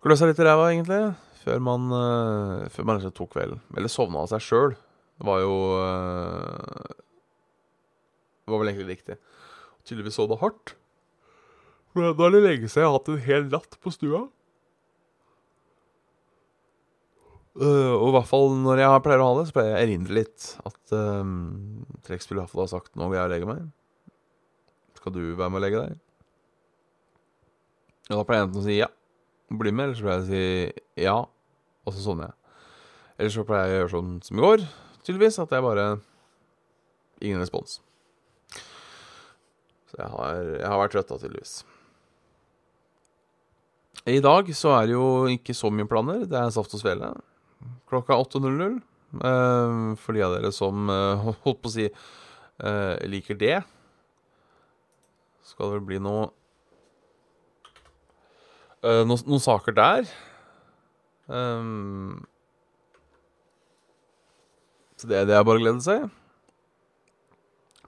klø 0.04 0.16
seg 0.18 0.32
litt 0.32 0.42
i 0.42 0.46
ræva, 0.46 0.70
egentlig 0.72 1.02
før 1.40 1.62
man, 1.64 1.88
uh, 1.94 2.68
før 2.72 2.88
man 2.88 3.00
liksom 3.00 3.16
tok 3.18 3.34
kvelden. 3.36 3.62
Eller 3.78 3.92
sovna 3.92 4.24
av 4.24 4.32
seg 4.32 4.44
sjøl. 4.44 4.76
Det 5.20 5.28
var 5.28 5.42
jo 5.44 5.56
uh, 5.76 6.98
Det 8.46 8.54
var 8.54 8.62
vel 8.62 8.72
egentlig 8.74 8.98
riktig. 8.98 9.18
Tydeligvis 9.88 10.20
så 10.20 10.28
det 10.30 10.40
hardt. 10.44 10.76
Men 11.96 12.14
da 12.14 12.28
er 12.28 12.36
det 12.36 12.44
lenge 12.46 12.70
siden 12.70 12.84
jeg 12.84 12.90
har 12.90 12.98
hatt 13.00 13.10
en 13.14 13.24
hel 13.26 13.48
natt 13.50 13.80
på 13.82 13.94
stua. 13.94 14.28
Uh, 17.60 17.92
og 17.98 18.06
i 18.08 18.14
hvert 18.16 18.30
fall 18.30 18.54
når 18.56 18.80
jeg 18.80 19.02
pleier 19.04 19.20
å 19.20 19.26
ha 19.28 19.40
det, 19.40 19.50
så 19.50 19.56
pleier 19.58 19.74
jeg 19.74 19.80
å 19.80 19.84
erindre 19.84 20.16
litt 20.16 20.46
at 20.64 20.94
um, 20.96 21.34
Trekkspill 22.08 22.38
i 22.38 22.40
hvert 22.40 22.54
fall 22.54 22.64
har 22.64 22.72
sagt 22.72 22.94
'nå 22.96 23.10
vil 23.12 23.20
jeg 23.20 23.32
legge 23.34 23.50
meg'. 23.50 23.66
Skal 24.96 25.16
du 25.16 25.20
være 25.34 25.50
med 25.52 25.60
å 25.60 25.64
legge 25.66 25.82
deg? 25.84 25.98
Og 28.10 28.16
da 28.16 28.24
pleier 28.28 28.40
jeg 28.40 28.48
enten 28.48 28.62
å 28.62 28.66
si 28.66 28.78
ja, 28.80 28.88
bli 29.52 29.74
med, 29.76 29.90
eller 29.90 29.98
så 30.00 30.06
pleier 30.06 30.22
jeg 30.22 30.24
å 30.24 30.30
si 30.30 31.04
ja, 31.04 31.18
og 31.84 31.96
så 31.96 32.06
sovner 32.06 32.30
jeg. 32.30 32.56
Eller 33.20 33.34
så 33.36 33.46
pleier 33.48 33.68
jeg 33.68 33.76
å 33.76 33.82
gjøre 33.82 33.94
sånn 33.98 34.14
som 34.24 34.40
i 34.40 34.46
går, 34.46 34.64
tydeligvis, 35.04 35.42
at 35.44 35.56
jeg 35.56 35.66
bare 35.66 35.90
Ingen 37.20 37.42
respons. 37.44 37.82
Så 39.92 39.98
jeg 40.00 40.08
har, 40.08 40.38
jeg 40.56 40.70
har 40.72 40.78
vært 40.80 40.94
trøtt 40.96 41.10
da, 41.10 41.18
tydeligvis. 41.20 41.58
I 44.08 44.22
dag 44.24 44.48
så 44.56 44.72
er 44.78 44.88
det 44.88 44.96
jo 44.96 45.10
ikke 45.28 45.52
så 45.58 45.68
mye 45.68 45.90
planer. 45.90 46.24
Det 46.24 46.40
er 46.40 46.54
Saft 46.56 46.78
og 46.78 46.80
Svele 46.80 47.10
klokka 47.90 48.18
8.00. 48.20 48.80
Eh, 49.10 49.96
for 49.98 50.14
de 50.14 50.22
av 50.22 50.36
dere 50.36 50.52
som 50.54 50.90
eh, 50.94 51.30
holdt 51.44 51.62
på 51.64 51.72
å 51.72 51.74
si 51.74 51.88
eh, 51.90 52.96
liker 53.10 53.40
det, 53.40 53.58
skal 55.50 55.72
det 55.72 55.80
vel 55.80 55.88
bli 55.94 56.04
noe 56.04 56.30
noen, 58.80 59.20
noen 59.28 59.42
saker 59.44 59.76
der. 59.76 60.06
Um, 61.28 62.22
så 64.96 65.10
det, 65.10 65.26
det 65.28 65.36
er 65.36 65.44
bare 65.44 65.60
å 65.60 65.64
glede 65.66 65.84
seg. 65.84 66.06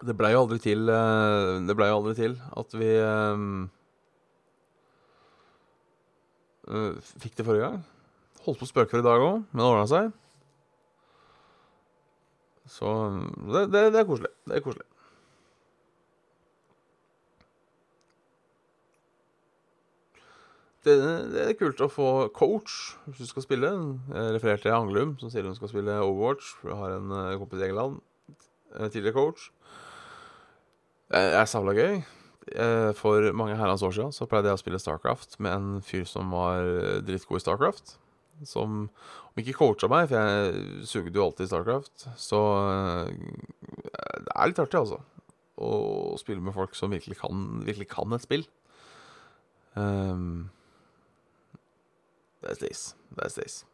Det 0.03 0.17
blei 0.17 0.33
jo 0.33 0.41
aldri 0.41 0.57
til 0.59 0.89
Det 0.89 1.75
blei 1.77 1.87
jo 1.91 2.01
aldri 2.01 2.15
til 2.17 2.35
at 2.59 2.75
vi 2.75 2.89
um, 2.99 3.69
fikk 7.21 7.39
det 7.39 7.47
forrige 7.47 7.69
gang. 7.69 7.81
Holdt 8.45 8.61
på 8.61 8.65
å 8.65 8.69
spøke 8.69 8.93
for 8.93 9.03
i 9.03 9.05
dag 9.05 9.21
òg, 9.21 9.43
men 9.51 9.61
det 9.61 9.67
ordna 9.69 9.89
seg. 9.89 10.13
Så 12.71 12.87
det, 13.51 13.67
det, 13.73 13.83
det 13.93 14.01
er 14.01 14.07
koselig. 14.07 14.31
Det 14.47 14.57
er 14.57 14.65
koselig. 14.65 14.87
Det, 20.81 20.93
det, 21.29 21.41
er 21.45 21.57
kult 21.59 21.81
å 21.85 21.91
få 21.93 22.07
coach 22.33 22.95
hvis 23.05 23.19
du 23.21 23.27
skal 23.29 23.45
spille. 23.45 23.69
Jeg 24.09 24.37
refererte 24.37 24.65
til 24.65 24.73
Anglum, 24.73 25.13
som 25.21 25.29
sier 25.29 25.45
hun 25.45 25.57
skal 25.57 25.69
spille 25.69 25.99
Overwatch. 26.01 26.55
Jeg 26.65 26.77
har 26.79 26.95
en 26.95 27.13
uh, 27.13 27.35
kompis 27.37 27.61
i 27.61 27.67
England, 27.67 27.99
uh, 28.73 28.87
tidligere 28.87 29.13
coach. 29.19 29.51
Det 31.11 31.21
er 31.37 31.51
savla 31.51 31.75
gøy. 31.77 32.01
Uh, 32.55 32.89
for 32.97 33.29
mange 33.37 33.59
herrens 33.59 33.83
år 33.85 33.93
siden 33.93 34.15
så 34.15 34.25
pleide 34.25 34.49
jeg 34.49 34.57
å 34.57 34.63
spille 34.63 34.81
Starcraft 34.81 35.37
med 35.37 35.53
en 35.53 35.85
fyr 35.85 36.07
som 36.09 36.33
var 36.33 36.65
drittgod 37.05 37.37
i 37.37 37.45
Starcraft. 37.45 37.99
Som 38.47 38.77
om 39.31 39.41
ikke 39.41 39.55
coacha 39.57 39.89
meg, 39.91 40.09
for 40.11 40.17
jeg 40.17 40.85
sugde 40.89 41.17
jo 41.17 41.27
alltid 41.27 41.45
i 41.45 41.51
Starcraft, 41.51 42.07
så 42.19 42.39
det 43.07 44.33
er 44.33 44.49
litt 44.51 44.61
artig, 44.63 44.79
altså. 44.81 45.01
Å 45.61 46.17
spille 46.19 46.41
med 46.43 46.55
folk 46.55 46.73
som 46.77 46.93
virkelig 46.93 47.19
kan, 47.21 47.61
virkelig 47.67 47.87
kan 47.91 48.17
et 48.17 48.25
spill. 48.25 48.47
Um, 49.75 50.49
det 52.41 52.55
er 52.55 52.57
stas. 52.57 52.95
Det. 53.11 53.65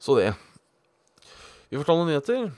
Så 0.00 0.16
det. 0.18 0.32
Vi 1.70 1.78
får 1.78 1.86
ta 1.86 1.94
noen 1.94 2.10
nyheter. 2.10 2.50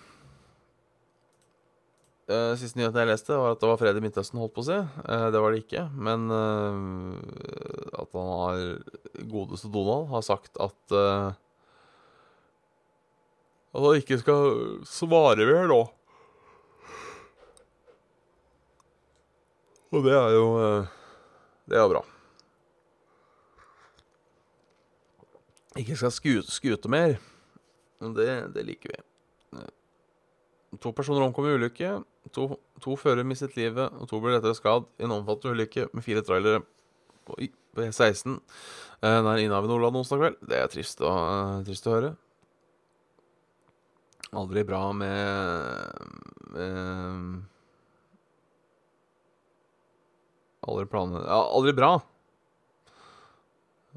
Uh, 2.30 2.54
siste 2.56 2.78
nyheten 2.78 3.02
jeg 3.02 3.10
leste, 3.10 3.36
var 3.36 3.52
at 3.52 3.60
det 3.60 3.68
var 3.68 3.80
fred 3.80 3.98
i 3.98 4.02
Midtøsten, 4.04 4.40
holdt 4.40 4.54
på 4.56 4.62
å 4.64 4.68
si. 4.70 4.78
Uh, 4.78 5.28
det 5.34 5.42
var 5.42 5.52
det 5.52 5.64
ikke. 5.66 5.84
Men 5.92 6.30
uh, 6.32 7.81
at 8.12 8.20
han 8.20 8.30
har 8.42 9.24
Godeste 9.32 9.70
Donald 9.72 10.08
har 10.12 10.22
sagt 10.26 10.60
at 10.60 10.96
At 13.72 13.80
han 13.80 13.96
ikke 13.96 14.20
skal 14.20 14.56
svare 14.84 15.48
mer 15.48 15.66
nå. 15.70 15.80
Og 19.92 20.04
det 20.04 20.16
er 20.16 20.30
jo 20.36 20.46
Det 21.68 21.76
er 21.80 21.88
bra. 21.88 22.04
ikke 25.80 25.96
skal 25.96 26.12
skute, 26.12 26.52
skute 26.52 26.90
mer. 26.92 27.16
Det, 28.02 28.28
det 28.54 28.64
liker 28.66 28.92
vi. 28.92 29.00
To 30.82 30.92
personer 30.96 31.24
omkom 31.24 31.46
i 31.48 31.54
ulykke. 31.56 31.94
To, 32.36 32.48
to 32.82 32.96
førere 32.96 33.26
mistet 33.26 33.56
livet, 33.58 33.92
og 33.98 34.08
to 34.10 34.20
ble 34.22 34.36
lettere 34.36 34.56
skadd 34.56 34.86
i 35.00 35.06
en 35.06 35.14
omfattende 35.18 35.56
ulykke 35.56 35.88
med 35.92 36.04
fire 36.04 36.22
trailere 36.24 36.62
på, 37.26 37.36
på 37.72 37.84
E16 37.86 38.36
eh, 38.36 39.18
nær 39.26 39.40
Innhavet 39.42 39.68
i 39.68 39.72
Nordland 39.72 40.00
onsdag 40.02 40.20
kveld. 40.22 40.38
Det 40.50 40.60
er 40.60 40.70
trist 40.72 41.02
å, 41.04 41.12
trist 41.66 41.88
å 41.88 41.96
høre. 41.96 42.12
Aldri 44.32 44.62
bra 44.64 44.86
med, 44.96 45.18
med 46.54 47.42
Aldri 50.62 50.86
planer 50.88 51.26
Ja, 51.26 51.42
aldri 51.52 51.74
bra 51.76 51.98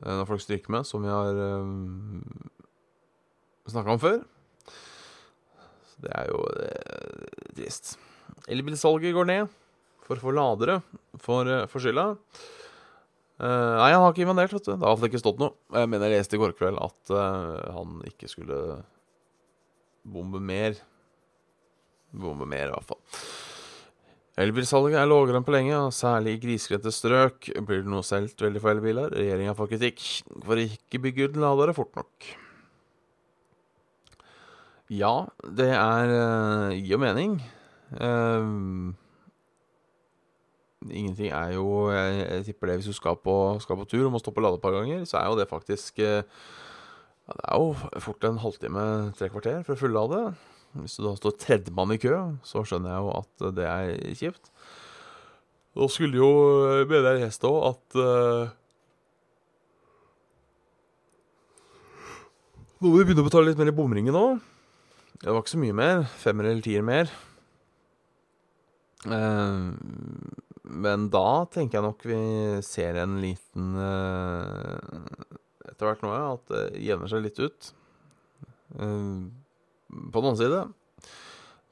Eh, 0.03 0.11
når 0.11 0.27
folk 0.27 0.43
stryker 0.43 0.73
med, 0.75 0.87
som 0.87 1.03
vi 1.05 1.11
har 1.11 1.37
um, 1.61 2.23
eh, 3.63 3.71
snakka 3.71 3.95
om 3.95 4.01
før. 4.01 4.17
Så 5.91 6.03
det 6.03 6.11
er 6.19 6.31
jo 6.33 6.41
det 6.57 6.73
trist. 7.55 7.95
Elbilsalget 8.51 9.15
går 9.15 9.29
ned 9.29 9.55
for 10.05 10.19
å 10.19 10.25
få 10.25 10.35
ladere 10.35 10.81
for, 11.21 11.47
eh, 11.47 11.65
for 11.71 11.83
skylda. 11.83 12.09
Uh, 13.35 13.75
nei, 13.81 13.89
han 13.91 13.99
har 13.99 14.13
ikke 14.13 14.23
invandert, 14.23 14.53
vet 14.55 14.63
du. 14.63 14.71
Det 14.71 14.79
har 14.79 14.93
iallfall 14.93 15.09
ikke 15.11 15.19
stått 15.19 15.41
noe. 15.41 15.55
Jeg 15.75 15.91
mener 15.91 16.07
jeg 16.07 16.21
leste 16.21 16.37
i 16.37 16.39
går 16.39 16.53
kveld 16.55 16.79
at 16.79 17.11
uh, 17.11 17.73
han 17.75 17.97
ikke 18.07 18.29
skulle 18.31 18.59
bombe 20.07 20.39
mer. 20.39 20.77
Bombe 22.15 22.47
mer, 22.47 22.69
i 22.69 22.73
hvert 22.77 22.93
fall. 22.93 23.03
Elbilsalget 24.39 24.97
er 24.99 25.07
lavere 25.07 25.39
enn 25.39 25.47
på 25.47 25.53
lenge, 25.55 25.75
og 25.79 25.93
særlig 25.95 26.35
i 26.35 26.41
grisgrendte 26.43 26.91
strøk 26.91 27.51
blir 27.67 27.83
det 27.83 27.91
nå 27.91 28.01
solgt 28.03 28.41
veldig 28.43 28.63
få 28.63 28.73
elbiler. 28.73 29.13
Regjeringa 29.15 29.55
får 29.55 29.71
kritikk 29.71 30.03
for 30.43 30.59
ikke 30.59 31.03
bygge 31.03 31.29
ut 31.29 31.39
ladere 31.39 31.75
fort 31.75 31.95
nok. 31.95 32.31
Ja, 34.91 35.25
det 35.59 35.71
er 35.73 36.11
uh, 36.13 36.75
gir 36.75 36.95
jo 36.95 37.01
mening. 37.01 37.39
Uh, 37.95 38.91
ingenting 40.89 41.31
er 41.33 41.55
jo 41.55 41.89
jeg, 41.91 42.17
jeg, 42.21 42.45
tipper 42.49 42.71
det 42.71 42.77
hvis 42.79 42.89
du 42.91 42.97
skal 42.97 43.17
på, 43.21 43.35
skal 43.63 43.79
på 43.79 43.87
tur 43.89 44.05
og 44.07 44.15
må 44.15 44.21
stoppe 44.21 44.41
og 44.41 44.47
lade 44.47 44.59
et 44.59 44.65
par 44.65 44.75
ganger, 44.75 45.05
så 45.09 45.19
er 45.19 45.29
jo 45.29 45.39
det 45.39 45.49
faktisk 45.49 46.01
uh, 46.03 46.21
ja, 47.25 47.33
Det 47.33 47.45
er 47.49 47.61
jo 47.61 48.01
fort 48.05 48.27
en 48.27 48.41
halvtime, 48.41 48.87
tre 49.17 49.29
kvarter 49.33 49.63
for 49.65 49.75
å 49.75 49.81
fullade. 49.81 50.19
Hvis 50.75 50.97
du 50.99 51.05
da 51.07 51.15
står 51.17 51.37
tredjemann 51.41 51.95
i 51.95 52.01
kø, 52.01 52.13
så 52.45 52.65
skjønner 52.67 52.91
jeg 52.91 53.05
jo 53.05 53.13
at 53.15 53.45
det 53.57 53.69
er 53.69 53.93
kjipt. 54.19 54.51
Da 55.75 55.87
skulle 55.91 56.19
jo, 56.19 56.29
jeg 56.83 57.23
hest 57.23 57.43
òg, 57.47 57.57
at 57.73 57.97
uh, 57.99 58.53
Nå 62.75 62.91
må 62.91 62.99
vi 62.99 63.05
begynne 63.07 63.23
å 63.23 63.25
betale 63.25 63.47
litt 63.47 63.59
mer 63.59 63.71
i 63.71 63.73
bomringen 63.73 64.13
nå. 64.13 64.25
Det 65.21 65.31
var 65.31 65.39
ikke 65.41 65.53
så 65.55 65.61
mye 65.61 65.75
mer. 65.75 66.03
Femmer 66.21 66.49
eller 66.49 66.61
tier 66.61 66.83
mer. 66.85 67.09
Uh, 69.07 69.71
men 70.65 71.09
da 71.13 71.45
tenker 71.53 71.77
jeg 71.77 71.85
nok 71.85 72.05
vi 72.09 72.19
ser 72.65 72.97
en 73.03 73.19
liten 73.21 73.75
uh, 73.77 74.77
Etter 75.65 75.89
hvert 75.89 76.05
nå, 76.05 76.11
ja, 76.13 76.27
at 76.35 76.51
det 76.51 76.83
jevner 76.85 77.11
seg 77.11 77.25
litt 77.25 77.41
ut. 77.41 77.71
Uh, 78.75 79.27
på 80.11 80.21
den 80.21 80.29
annen 80.31 80.39
side 80.39 80.61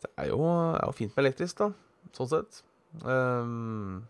Det 0.03 0.11
er 0.21 0.29
jo, 0.29 0.41
er 0.45 0.83
jo, 0.83 0.95
fint 0.97 1.13
med 1.13 1.23
elektrisk, 1.25 1.61
da, 1.63 1.69
sånn 2.15 2.29
sett. 2.31 2.59
Um, 3.01 4.03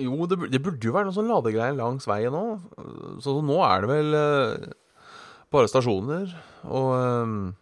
jo, 0.00 0.26
det, 0.26 0.62
burde 0.64 0.88
jo 0.88 0.96
være 0.96 1.08
noen 1.08 1.18
sånn 1.18 1.30
ladegreier 1.30 1.76
langs 1.78 2.08
veien 2.08 2.34
nå. 2.34 2.42
Så 3.22 3.36
nå 3.44 3.60
er 3.68 3.84
det 3.84 3.92
vel 3.92 4.18
bare 5.54 5.70
stasjoner. 5.70 6.34
Og 6.66 7.54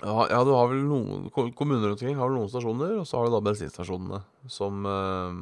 ja, 0.00 0.44
du 0.46 0.52
har 0.54 0.70
vel 0.70 0.84
noen 0.86 1.26
Kommuner 1.32 1.90
rundt 1.90 2.00
omkring 2.00 2.16
har 2.18 2.30
vel 2.30 2.38
noen 2.38 2.52
stasjoner, 2.52 2.94
og 3.00 3.08
så 3.08 3.18
har 3.18 3.28
du 3.28 3.34
da 3.34 3.42
bensinstasjonene 3.44 4.22
som 4.48 4.86
uh, 4.88 5.34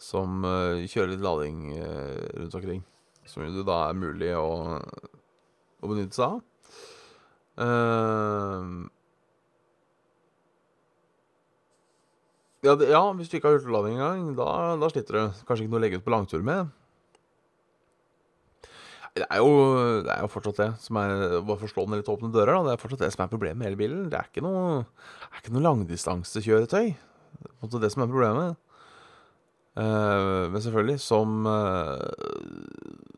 som 0.00 0.44
uh, 0.44 0.84
kjører 0.84 1.14
litt 1.14 1.24
lading 1.24 1.62
uh, 1.80 2.26
rundt 2.36 2.58
omkring. 2.58 2.82
Som 3.26 3.46
det 3.50 3.64
da 3.66 3.88
er 3.88 3.98
mulig 3.98 4.30
å, 4.38 4.76
å 5.82 5.90
benytte 5.90 6.14
seg 6.14 6.36
av. 6.36 6.42
Uh, 7.56 8.84
ja, 12.66 12.76
det, 12.76 12.90
ja, 12.92 13.02
hvis 13.16 13.32
du 13.32 13.38
ikke 13.38 13.50
har 13.50 13.58
hurtiglading 13.58 13.96
engang, 13.96 14.34
da, 14.38 14.50
da 14.80 14.90
sliter 14.92 15.18
du. 15.18 15.40
Kanskje 15.48 15.64
ikke 15.64 15.74
noe 15.74 15.80
å 15.80 15.86
legge 15.86 16.00
ut 16.00 16.06
på 16.06 16.14
langtur 16.14 16.44
med. 16.46 16.70
Det 19.16 19.24
er, 19.24 19.40
jo, 19.40 19.52
det 20.04 20.12
er 20.12 20.20
jo 20.26 20.28
fortsatt 20.28 20.58
det 20.60 20.68
som 20.82 20.98
er 21.00 21.38
Bare 21.48 21.68
slå 21.70 21.86
den 21.86 21.96
litt 21.96 22.10
åpne 22.12 22.28
dører, 22.34 22.52
da. 22.52 22.66
Det 22.66 22.74
er 22.74 22.82
fortsatt 22.82 23.04
det 23.06 23.12
som 23.14 23.24
er 23.24 23.32
problemet 23.32 23.62
med 23.62 23.70
elbilen. 23.70 24.06
Det 24.12 24.18
er 24.18 24.28
ikke 24.28 24.44
noe, 24.44 24.82
er 25.30 25.40
ikke 25.40 25.54
noe 25.56 25.64
langdistansekjøretøy. 25.64 26.90
Det 26.92 27.68
er 27.72 27.82
det 27.82 27.92
som 27.94 28.04
er 28.04 28.10
problemet. 28.12 28.60
Uh, 29.76 30.48
men 30.52 30.62
selvfølgelig, 30.64 31.00
som, 31.04 31.44
uh, 31.44 32.00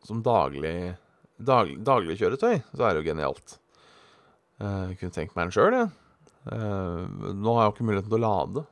som 0.03 0.23
daglig, 0.23 0.95
dag, 1.39 1.71
daglig 1.87 2.17
kjøretøy, 2.19 2.59
så 2.75 2.83
er 2.83 2.95
det 2.95 3.03
jo 3.03 3.09
genialt. 3.13 3.55
Uh, 4.59 4.89
jeg 4.91 4.99
kunne 4.99 5.15
tenkt 5.15 5.37
meg 5.37 5.47
den 5.47 5.55
sjøl, 5.55 5.77
jeg. 5.77 5.91
nå 6.49 7.53
har 7.53 7.63
jeg 7.63 7.69
jo 7.69 7.75
ikke 7.75 7.87
muligheten 7.87 8.11
til 8.11 8.19
å 8.19 8.25
lade 8.25 8.65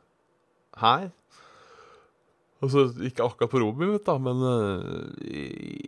her. 0.81 1.07
Altså, 2.57 2.87
ikke 3.05 3.25
akkurat 3.25 3.51
på 3.51 3.61
Roby, 3.61 3.91
da, 4.05 4.15
men 4.17 4.41
i, 5.21 5.43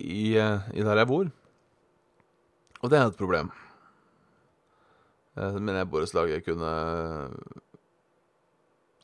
i, 0.06 0.26
i, 0.38 0.84
der 0.86 1.02
jeg 1.02 1.10
bor. 1.10 1.32
Og 2.80 2.92
det 2.92 3.00
er 3.00 3.10
et 3.10 3.18
problem. 3.18 3.50
men 5.36 5.76
jeg 5.76 5.90
borettslaget 5.90 6.46
kunne 6.46 6.70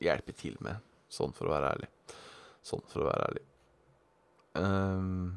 hjelpe 0.04 0.34
til 0.36 0.54
med, 0.64 0.78
sånn 1.12 1.34
for 1.34 1.48
å 1.48 1.54
være 1.56 1.72
ærlig. 1.74 1.90
Sånn, 2.66 2.84
for 2.92 3.04
å 3.04 3.08
være 3.10 3.28
ærlig. 3.30 3.44
Um, 4.56 5.36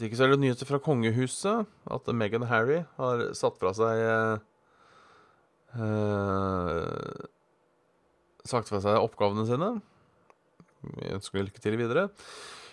ikke 0.00 0.16
så 0.16 0.24
er 0.24 0.32
det 0.32 0.40
nyheter 0.40 0.68
fra 0.68 0.80
kongehuset. 0.80 1.68
At 1.92 2.08
Meghan 2.16 2.48
Harry 2.48 2.80
har 2.96 3.26
satt 3.36 3.58
fra 3.60 3.72
seg 3.76 4.00
uh, 4.00 4.38
eh, 5.76 7.26
Sagt 8.48 8.70
fra 8.72 8.80
seg 8.80 8.96
oppgavene 8.96 9.44
sine. 9.48 9.74
Vi 10.82 11.10
ønsker 11.14 11.44
lykke 11.44 11.62
til 11.62 11.76
videre. 11.80 12.08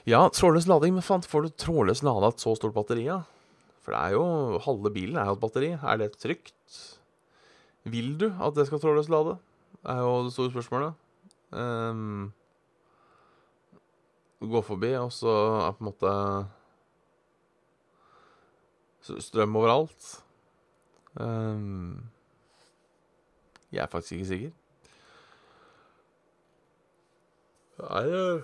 Ja, 0.07 0.21
trådløs 0.31 0.67
lading. 0.69 0.95
Men 0.95 1.05
faen, 1.05 1.25
får 1.25 1.47
du 1.47 1.49
trådløs 1.65 2.03
lada 2.07 2.31
et 2.31 2.43
så 2.43 2.55
stort 2.55 2.75
batteri, 2.75 3.07
ja? 3.09 3.21
For 3.83 3.95
det 3.95 3.99
er 3.99 4.15
jo 4.17 4.61
Halve 4.63 4.91
bilen 4.95 5.19
er 5.19 5.27
jo 5.29 5.35
et 5.37 5.43
batteri. 5.43 5.73
Er 5.75 5.99
det 5.99 6.13
trygt? 6.19 6.77
Vil 7.87 8.15
du 8.19 8.29
at 8.31 8.55
det 8.55 8.67
skal 8.67 8.81
trådløst 8.83 9.11
lade? 9.11 9.37
er 9.87 9.99
jo 10.03 10.23
det 10.25 10.33
store 10.33 10.51
spørsmålet. 10.51 10.93
Um, 11.51 12.33
gå 14.39 14.61
forbi, 14.61 14.91
og 14.99 15.11
så 15.15 15.31
er 15.67 15.71
på 15.77 15.83
en 15.83 15.89
måte 15.91 16.11
strøm 19.23 19.55
overalt. 19.55 20.23
Um, 21.15 22.09
jeg 23.71 23.83
er 23.83 23.91
faktisk 23.91 24.11
ikke 24.17 24.31
sikker. 24.31 24.51
Nei 27.77 28.41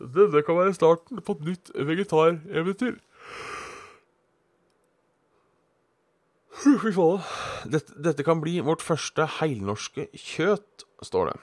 Denne 0.00 0.40
kan 0.42 0.56
være 0.56 0.74
starten 0.74 1.20
på 1.20 1.36
et 1.36 1.42
nytt 1.44 1.70
vegetareventyr. 1.76 2.96
Fy 6.60 6.92
faen. 6.92 7.20
Dette, 7.72 7.94
dette, 8.00 8.24
kan 8.24 8.40
bli 8.40 8.58
vårt 8.64 8.82
første 8.84 9.26
heilnorske 9.38 10.08
kjøtt, 10.16 10.86
står 11.04 11.30
det. 11.30 11.36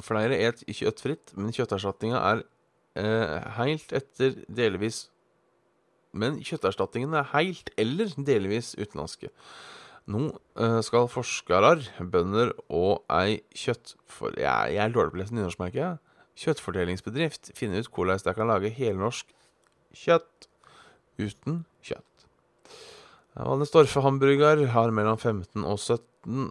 Flere 0.00 0.38
et 0.48 0.64
kjøttfritt, 0.64 1.34
men 1.36 1.52
kjøtterstatninga 1.52 2.20
er 2.30 2.42
eh, 2.96 3.38
heilt 3.58 3.92
etter 3.92 4.38
delvis 4.48 5.06
Men 6.12 6.40
kjøtterstatningen 6.44 7.14
er 7.16 7.28
heilt 7.32 7.70
eller 7.80 8.10
delvis 8.16 8.74
utenlandske. 8.76 9.30
Nå 10.10 10.22
eh, 10.58 10.80
skal 10.82 11.10
forskere, 11.10 11.76
bønder 12.00 12.54
og 12.68 13.04
ei 13.12 13.42
kjøttfor... 13.54 14.34
Jeg, 14.34 14.74
jeg 14.74 14.82
er 14.82 14.94
dårlig 14.94 15.12
på 15.12 15.20
å 15.20 15.22
lese 15.22 15.36
nynorskmerket. 15.36 16.02
Kjøttfordelingsbedrift 16.42 17.52
finne 17.58 17.78
ut 17.78 17.90
hvordan 17.92 18.22
de 18.24 18.34
kan 18.34 18.50
lage 18.50 18.72
helnorsk 18.74 19.30
kjøtt 20.02 20.48
uten 21.20 21.62
kjøtt. 21.84 22.26
Vanlig 23.36 23.68
Storfe-hamburger 23.70 24.66
har 24.74 24.92
mellom 24.92 25.20
15 25.20 25.62
og 25.64 25.78
17 25.78 26.50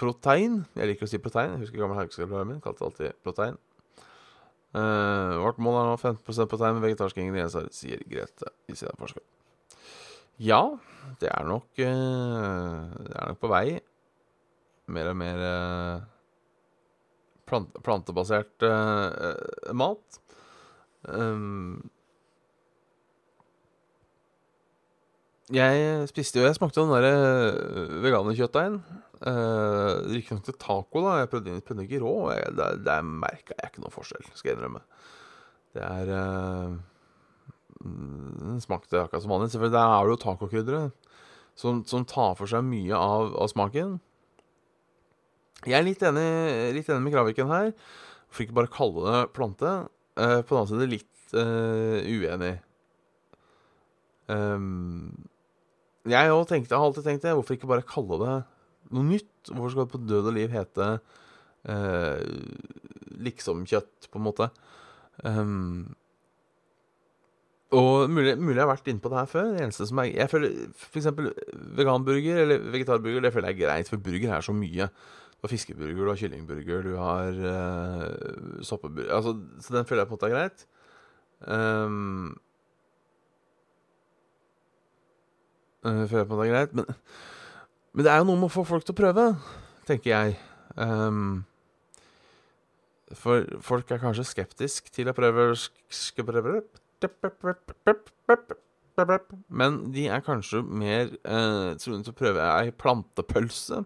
protein. 0.00 0.62
Jeg 0.76 0.92
liker 0.92 1.06
å 1.06 1.10
si 1.12 1.20
protein. 1.22 1.54
Jeg 1.54 1.66
husker 1.66 1.84
gammel 1.84 2.00
haugskolelærer 2.00 2.48
min 2.48 2.62
kalte 2.64 2.82
det 2.82 2.90
alltid 2.90 3.24
protein. 3.24 3.58
Uh, 4.76 5.38
vårt 5.40 5.60
mål 5.64 5.78
er 5.80 5.88
nå 5.88 5.96
15 5.96 6.50
protein 6.50 6.76
med 6.76 6.84
vegetarske 6.84 7.22
ingredienser, 7.22 7.70
sier 7.72 8.02
Grete 8.08 8.52
i 8.68 8.76
sin 8.76 8.92
forsker. 9.00 9.24
Ja, 10.38 10.62
det 11.18 11.30
er 11.34 11.46
nok 11.48 11.66
uh, 11.82 12.94
Det 12.94 13.14
er 13.16 13.32
nok 13.32 13.40
på 13.42 13.50
vei. 13.50 13.66
Mer 14.88 15.10
og 15.10 15.18
mer 15.18 15.44
uh, 15.44 16.06
plant 17.48 17.74
plantebasert 17.84 18.66
mat. 19.76 20.20
Um, 21.08 21.88
Jeg 25.48 26.08
spiste 26.10 26.40
jo 26.40 26.44
Jeg 26.44 26.56
smakte 26.58 26.82
den 26.82 26.92
derre 26.92 28.00
veganerkjøttdeigen. 28.04 28.82
Uh, 29.18 30.04
Riktignok 30.12 30.44
til 30.44 30.58
taco, 30.60 31.00
da. 31.06 31.14
Jeg 31.22 31.30
prøvde, 31.32 31.60
prøvde 31.64 31.86
ikke 31.86 32.02
rå. 32.04 32.30
Jeg, 32.36 32.52
der 32.58 32.76
der 32.84 33.02
merka 33.02 33.56
jeg 33.56 33.72
ikke 33.72 33.82
noe 33.82 33.94
forskjell, 33.94 34.28
skal 34.34 34.50
jeg 34.50 34.58
innrømme. 34.58 34.82
Det 35.74 35.82
er 35.84 36.12
uh, 36.12 36.76
Den 37.78 38.58
smakte 38.62 39.04
akkurat 39.04 39.24
som 39.24 39.32
vanlig. 39.32 39.52
Selvfølgelig, 39.52 39.76
Der 39.76 39.94
er 39.94 40.04
det 40.04 40.14
jo 40.14 40.22
tacokrydderet 40.24 41.14
som, 41.58 41.82
som, 41.86 42.04
tar 42.06 42.36
for 42.38 42.50
seg 42.50 42.62
mye 42.66 42.94
av, 42.94 43.32
av, 43.34 43.50
smaken. 43.50 43.96
Jeg 45.66 45.74
er 45.78 45.86
litt 45.86 46.02
enig, 46.06 46.28
litt 46.76 46.90
enig 46.90 47.06
med 47.06 47.16
Kraviken 47.16 47.50
her. 47.50 47.72
Hvorfor 48.28 48.44
ikke 48.44 48.58
bare 48.60 48.72
kalle 48.72 49.04
det 49.08 49.22
plante? 49.34 49.72
Uh, 50.18 50.40
på 50.42 50.54
den 50.54 50.60
annen 50.60 50.70
side 50.70 50.90
litt 50.90 51.34
uh, 51.34 51.98
uenig. 52.06 52.54
Um, 54.28 55.28
jeg 56.08 56.32
òg 56.32 56.46
tenkte, 56.48 56.76
har 56.76 56.86
alltid 56.86 57.06
tenkt 57.06 57.26
det. 57.26 57.34
Hvorfor 57.36 57.56
ikke 57.56 57.70
bare 57.70 57.86
kalle 57.86 58.20
det 58.22 58.36
noe 58.94 59.06
nytt? 59.06 59.50
Hvorfor 59.50 59.72
skal 59.72 59.86
det 59.86 59.94
på 59.94 60.02
død 60.08 60.30
og 60.30 60.36
liv 60.36 60.52
hete 60.52 60.88
eh, 61.68 62.22
liksom-kjøtt, 63.26 64.08
på 64.08 64.20
en 64.20 64.24
måte? 64.24 64.48
Um, 65.24 65.96
og 67.68 68.08
mulig, 68.10 68.32
mulig, 68.40 68.56
jeg 68.56 68.64
har 68.64 68.70
vært 68.70 68.86
inne 68.88 69.02
på 69.04 69.10
det 69.12 69.18
her 69.18 69.28
før. 69.28 69.48
Det 69.52 69.62
eneste 69.66 69.86
som 69.90 69.98
er 70.00 70.04
Jeg 70.08 70.30
føler 70.32 70.52
For 70.72 71.00
eksempel 71.00 71.26
veganburger 71.76 72.42
eller 72.44 72.62
vegetarburger, 72.72 73.20
det 73.20 73.32
føler 73.34 73.52
jeg 73.52 73.58
er 73.58 73.66
greit, 73.66 73.88
for 73.92 74.00
burger 74.00 74.34
er 74.36 74.40
så 74.46 74.54
mye. 74.56 74.88
Du 75.38 75.46
har 75.46 75.52
fiskeburger, 75.52 76.00
du 76.00 76.08
har 76.08 76.16
kyllingburger, 76.16 76.82
du 76.82 76.96
har 76.96 77.28
uh, 77.44 78.62
soppeburger 78.64 79.12
altså, 79.14 79.36
Så 79.60 79.76
den 79.76 79.84
føler 79.84 80.02
jeg 80.02 80.08
på 80.08 80.16
en 80.16 80.18
måte 80.18 80.30
er 80.30 80.36
greit. 80.36 80.66
Um, 81.46 82.36
Uh, 85.86 86.10
jeg 86.10 86.26
på 86.26 86.38
det 86.40 86.48
er 86.48 86.54
greit. 86.54 86.74
Men, 86.74 86.84
men, 87.94 88.04
det 88.04 88.12
er 88.12 88.18
jo 88.18 88.26
noe 88.28 88.40
med 88.40 88.48
å 88.48 88.52
få 88.52 88.64
folk 88.66 88.86
til 88.86 88.96
å 88.96 88.98
prøve, 88.98 89.28
tenker 89.86 90.10
jeg. 90.10 90.34
Um, 90.74 91.44
for 93.16 93.46
folk 93.64 93.90
er 93.94 94.02
kanskje 94.02 94.26
skeptisk 94.26 94.90
til 94.92 95.08
å 95.08 95.16
prøve 95.16 95.52
Men 99.48 99.78
de 99.94 100.08
er 100.10 100.24
kanskje 100.26 100.62
mer 100.66 101.12
eh, 101.22 101.76
troende 101.78 102.08
til 102.08 102.14
å 102.14 102.18
prøve 102.18 102.48
ei 102.56 102.72
plantepølse. 102.74 103.84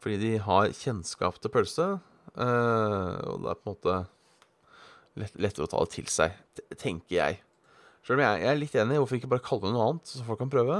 Fordi 0.00 0.16
de 0.22 0.32
har 0.44 0.72
kjennskap 0.76 1.40
til 1.42 1.52
pølse. 1.52 1.88
Eh, 2.36 3.14
og 3.26 3.42
det 3.42 3.50
er 3.52 3.58
på 3.58 3.66
en 3.66 3.74
måte 3.74 3.96
lett, 5.20 5.34
lettere 5.36 5.66
å 5.66 5.72
ta 5.72 5.82
det 5.84 5.94
til 5.96 6.08
seg, 6.12 6.38
tenker 6.78 7.16
jeg. 7.16 7.40
Sjøl 8.06 8.16
om 8.16 8.24
jeg, 8.24 8.40
jeg, 8.44 8.52
er 8.52 8.60
litt 8.60 8.78
enig, 8.80 9.00
hvorfor 9.02 9.18
ikke 9.18 9.32
bare 9.34 9.44
kalle 9.44 9.66
det 9.66 9.74
noe 9.74 9.88
annet, 9.90 10.08
så 10.08 10.24
folk 10.24 10.40
kan 10.40 10.52
prøve? 10.52 10.78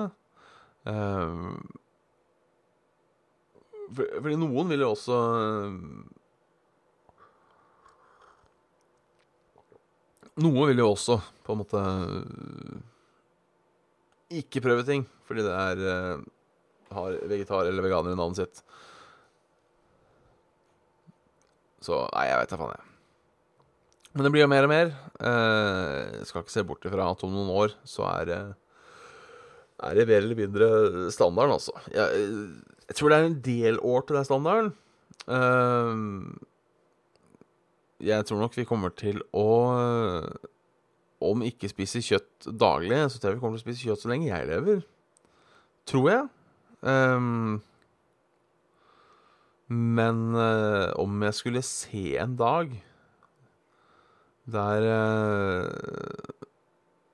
Eh, 0.88 1.36
fordi 3.90 4.38
noen 4.38 4.70
vil 4.70 4.84
jo 4.86 4.92
også 4.94 5.16
Noen 10.40 10.70
vil 10.70 10.80
jo 10.80 10.90
også 10.94 11.18
på 11.44 11.54
en 11.54 11.60
måte 11.60 11.80
ikke 14.40 14.62
prøve 14.64 14.86
ting 14.86 15.02
fordi 15.28 15.44
det 15.46 15.54
er 15.54 15.80
uh, 15.84 16.22
har 16.90 17.18
vegetar 17.30 17.68
eller 17.68 17.84
veganer 17.84 18.14
i 18.14 18.18
navnet 18.18 18.40
sitt. 18.40 18.62
Så 21.80 22.00
nei, 22.10 22.24
jeg 22.28 22.40
vet 22.40 22.50
da 22.52 22.58
faen, 22.60 22.72
jeg. 22.74 22.86
Men 24.10 24.26
det 24.26 24.32
blir 24.34 24.42
jo 24.42 24.50
mer 24.50 24.66
og 24.66 24.72
mer. 24.72 24.90
Uh, 25.22 26.18
jeg 26.18 26.26
skal 26.26 26.42
ikke 26.42 26.56
se 26.56 26.66
bort 26.66 26.88
ifra 26.88 27.06
at 27.12 27.22
om 27.26 27.32
noen 27.36 27.52
år 27.62 27.76
så 27.86 28.08
er 28.10 28.34
uh, 28.34 28.58
er 29.86 29.96
det 29.96 30.08
mer 30.10 30.20
eller 30.24 30.36
mindre 30.36 30.66
standarden, 31.14 31.54
altså. 31.56 31.72
Jeg, 31.94 32.26
jeg, 32.84 32.96
tror 32.98 33.12
det 33.12 33.16
er 33.16 33.28
en 33.28 33.40
del 33.46 33.78
år 33.80 34.02
til 34.04 34.16
det 34.16 34.20
er 34.20 34.28
standarden. 34.28 34.72
Jeg 38.00 38.26
tror 38.26 38.40
nok 38.40 38.56
vi 38.56 38.64
kommer 38.68 38.92
til 38.96 39.20
å 39.36 39.48
Om 41.20 41.42
ikke 41.44 41.68
spise 41.68 42.00
kjøtt 42.00 42.48
daglig, 42.56 42.96
så 43.12 43.20
tror 43.20 43.34
jeg 43.34 43.38
vi 43.38 43.42
kommer 43.42 43.58
til 43.58 43.62
å 43.62 43.68
spise 43.68 43.84
kjøtt 43.84 44.04
så 44.04 44.08
lenge 44.08 44.30
jeg 44.30 44.46
lever. 44.48 44.78
Tror 45.90 46.06
jeg. 46.08 46.28
Um, 46.80 47.58
men 49.68 50.22
uh, 50.32 50.90
om 50.98 51.20
jeg 51.26 51.36
skulle 51.36 51.62
se 51.66 52.16
en 52.18 52.38
dag 52.40 52.72
der 54.50 54.86
uh, 54.88 55.68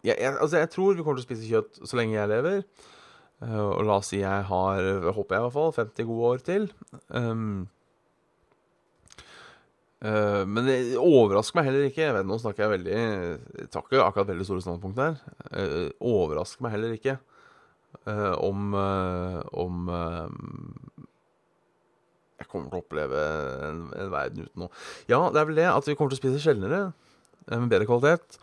jeg, 0.07 0.15
jeg, 0.15 0.37
altså 0.39 0.63
jeg 0.63 0.71
tror 0.71 0.95
vi 0.95 1.03
kommer 1.03 1.19
til 1.19 1.27
å 1.27 1.29
spise 1.29 1.51
kjøtt 1.51 1.83
så 1.83 1.99
lenge 1.99 2.15
jeg 2.15 2.31
lever. 2.31 2.63
Uh, 3.43 3.75
og 3.75 3.83
la 3.85 3.99
oss 3.99 4.13
si 4.15 4.23
jeg 4.23 4.47
har, 4.49 4.87
håper 5.13 5.37
jeg 5.37 5.43
i 5.43 5.47
hvert 5.49 5.57
fall, 5.59 5.75
50 5.77 6.09
gode 6.09 6.31
år 6.31 6.45
til. 6.47 6.71
Um, 7.11 7.67
uh, 10.07 10.43
men 10.49 10.69
det 10.69 10.79
overrasker 11.01 11.59
meg 11.59 11.69
heller 11.69 11.89
ikke. 11.89 12.05
Jeg 12.05 12.17
vet, 12.17 12.29
Nå 12.29 12.39
snakker 12.43 12.65
jeg 12.65 12.75
veldig 12.77 12.97
Jeg 12.97 14.05
akkurat 14.05 14.31
veldig 14.31 14.47
store 14.49 14.65
standpunkt 14.65 15.03
her. 15.03 15.19
Uh, 15.51 15.89
overrasker 16.01 16.67
meg 16.67 16.77
heller 16.77 16.95
ikke 16.99 17.19
om 18.07 18.75
Om 18.77 19.87
jeg 22.37 22.49
kommer 22.51 22.69
til 22.69 22.77
å 22.77 22.83
oppleve 22.83 23.23
en, 23.67 23.81
en 23.97 24.11
verden 24.13 24.45
uten 24.45 24.63
noe. 24.63 24.83
Ja, 25.09 25.19
det 25.33 25.41
er 25.41 25.49
vel 25.49 25.59
det 25.59 25.67
at 25.71 25.89
vi 25.89 25.97
kommer 25.97 26.13
til 26.13 26.19
å 26.19 26.21
spise 26.21 26.43
sjeldnere, 26.45 26.81
med 27.49 27.71
bedre 27.73 27.89
kvalitet. 27.89 28.37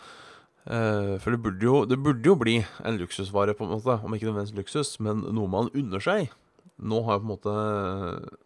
Uh, 0.63 1.19
for 1.19 1.36
det 1.36 1.41
burde, 1.43 1.65
jo, 1.65 1.82
det 1.86 1.97
burde, 1.99 2.23
jo, 2.23 2.38
bli 2.39 2.56
en 2.88 2.97
luksusvare, 2.99 3.56
på 3.58 3.67
en 3.67 3.76
måte. 3.76 3.97
Om 3.99 4.15
ikke 4.15 4.30
nødvendigvis 4.30 4.60
luksus, 4.62 4.95
men 5.04 5.26
noe 5.36 5.52
man 5.52 5.71
unner 5.76 6.04
seg. 6.04 6.32
Nå 6.80 7.04
har 7.06 7.19
jo 7.19 7.23
på 7.23 7.28
en 7.28 7.34
måte 7.34 7.54
uh, 7.54 8.42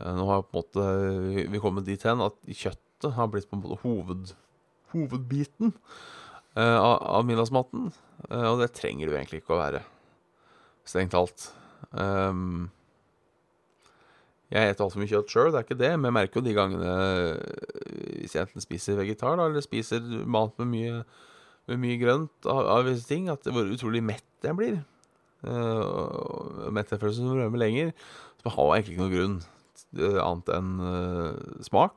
Nå 0.00 0.24
har 0.24 0.44
på 0.46 0.56
en 0.56 0.62
måte 0.62 1.48
vi 1.52 1.60
kommet 1.60 1.84
dit 1.84 2.02
hen 2.08 2.24
at 2.24 2.38
kjøttet 2.48 3.12
har 3.16 3.28
blitt 3.28 3.48
på 3.50 3.58
en 3.58 3.64
måte 3.64 3.80
hoved, 3.82 4.30
hovedbiten 4.94 5.74
eh, 6.56 6.78
av, 6.78 6.96
av 7.20 7.26
middagsmaten. 7.28 7.90
Eh, 8.30 8.46
og 8.48 8.62
det 8.62 8.72
trenger 8.78 9.08
du 9.08 9.16
egentlig 9.16 9.42
ikke 9.42 9.56
å 9.58 9.60
være, 9.60 9.82
strengt 10.88 11.12
talt. 11.12 11.50
Um, 11.92 12.70
jeg 14.52 14.72
spiser 14.72 14.84
altfor 14.84 15.00
mye 15.00 15.12
kjøtt 15.12 15.32
sjøl, 15.32 15.50
det 15.52 15.60
er 15.60 15.66
ikke 15.66 15.80
det, 15.80 15.92
men 15.96 16.08
jeg 16.08 16.16
merker 16.18 16.40
jo 16.40 16.46
de 16.46 16.56
gangene 16.56 16.96
hvis 18.20 18.34
jeg 18.36 18.44
enten 18.44 18.64
spiser 18.64 18.98
vegetar 19.00 19.38
da, 19.40 19.46
eller 19.48 19.64
spiser 19.64 20.04
mat 20.28 20.52
med 20.60 20.68
mye, 20.72 20.98
med 21.68 21.80
mye 21.84 22.00
grønt 22.00 22.48
av, 22.48 22.60
av 22.78 22.88
visse 22.88 23.08
ting, 23.08 23.30
at 23.32 23.48
hvor 23.48 23.68
utrolig 23.68 24.04
mett 24.04 24.44
jeg 24.44 24.56
blir. 24.56 24.76
Uh, 25.42 26.68
Mettefølelsen 26.72 27.28
som 27.28 27.40
rømmer 27.40 27.60
lenger. 27.60 27.96
Så 28.40 28.48
jeg 28.48 28.56
har 28.56 28.70
egentlig 28.74 28.94
ikke 28.94 29.04
noen 29.04 29.16
grunn 29.16 29.42
annet 30.00 30.50
enn 30.56 30.72
uh, 30.80 31.62
smak 31.64 31.96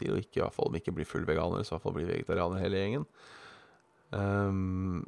til 0.00 0.14
å 0.14 0.20
ikke, 0.20 0.40
i 0.40 0.42
hvert 0.42 0.56
fall 0.56 0.70
om 0.70 0.78
ikke 0.78 0.94
bli 0.96 1.06
full 1.06 1.26
veganer, 1.28 1.62
så 1.62 1.74
i 1.74 1.76
hvert 1.76 1.86
fall 1.86 1.96
bli 1.98 2.08
vegetarianer 2.08 2.62
hele 2.62 2.80
gjengen. 2.80 3.06
Um, 4.12 5.02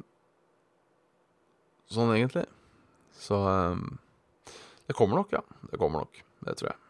sånn 1.91 2.13
egentlig. 2.15 2.45
Så 3.15 3.39
um, 3.41 3.97
det 4.85 4.95
kommer 4.97 5.21
nok, 5.21 5.33
ja. 5.35 5.41
Det 5.71 5.81
kommer 5.81 6.05
nok. 6.05 6.21
Det 6.45 6.57
tror 6.59 6.71
jeg. 6.71 6.81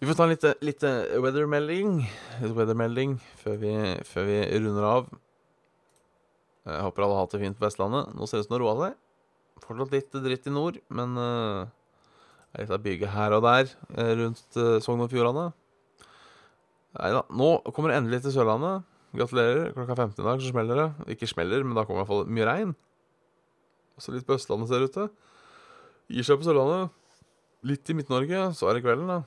Vi 0.00 0.08
får 0.08 0.16
ta 0.16 0.24
en 0.24 0.32
lite, 0.32 0.54
lite 0.64 0.90
weathermelding 1.20 1.98
weather 2.56 3.18
før 3.36 3.58
vi, 3.60 3.72
før 4.08 4.24
vi 4.30 4.38
runder 4.56 4.86
av. 4.88 5.10
Jeg 6.64 6.84
håper 6.86 7.04
alle 7.04 7.18
har 7.18 7.26
hatt 7.26 7.34
det 7.34 7.40
fint 7.42 7.58
på 7.58 7.66
Vestlandet. 7.66 8.14
Nå 8.16 8.28
ser 8.28 8.40
det 8.40 8.46
ut 8.46 8.48
som 8.48 8.54
det 8.54 8.60
har 8.60 8.64
roa 8.64 8.78
seg. 8.80 8.96
Fortsatt 9.60 9.92
litt 9.92 10.16
dritt 10.24 10.48
i 10.48 10.52
nord, 10.54 10.78
men 10.88 11.20
uh, 11.20 11.68
av 12.58 12.82
bygget 12.82 13.12
her 13.14 13.34
og 13.36 13.44
der 13.46 13.70
uh, 13.94 14.12
rundt 14.18 14.58
uh, 14.58 14.78
Sogn 14.82 15.04
og 15.04 15.10
Fjordane. 15.12 15.50
Nei 16.98 17.10
da. 17.14 17.24
Nå 17.30 17.50
kommer 17.70 17.92
det 17.92 18.00
endelig 18.00 18.24
til 18.24 18.34
Sørlandet. 18.34 18.86
Gratulerer. 19.14 19.72
Klokka 19.74 19.94
15 19.94 20.22
i 20.22 20.26
dag 20.26 20.42
så 20.42 20.50
smeller 20.50 20.80
det. 20.80 20.88
Ikke 21.14 21.28
smeller, 21.30 21.62
men 21.66 21.78
da 21.78 21.84
kommer 21.86 22.00
i 22.00 22.04
hvert 22.04 22.10
fall 22.10 22.30
mye 22.30 22.48
regn. 22.48 22.72
Også 23.98 24.14
litt 24.14 24.26
på 24.26 24.34
Østlandet 24.38 24.70
ser 24.70 24.82
det 24.82 24.90
ut 24.90 24.96
til. 24.98 25.10
Gir 26.10 26.26
seg 26.26 26.40
på 26.40 26.48
Sørlandet. 26.48 26.96
Litt 27.70 27.92
i 27.92 27.94
Midt-Norge, 27.94 28.48
så 28.56 28.70
er 28.70 28.78
det 28.78 28.84
kvelden, 28.86 29.10
da. 29.10 29.20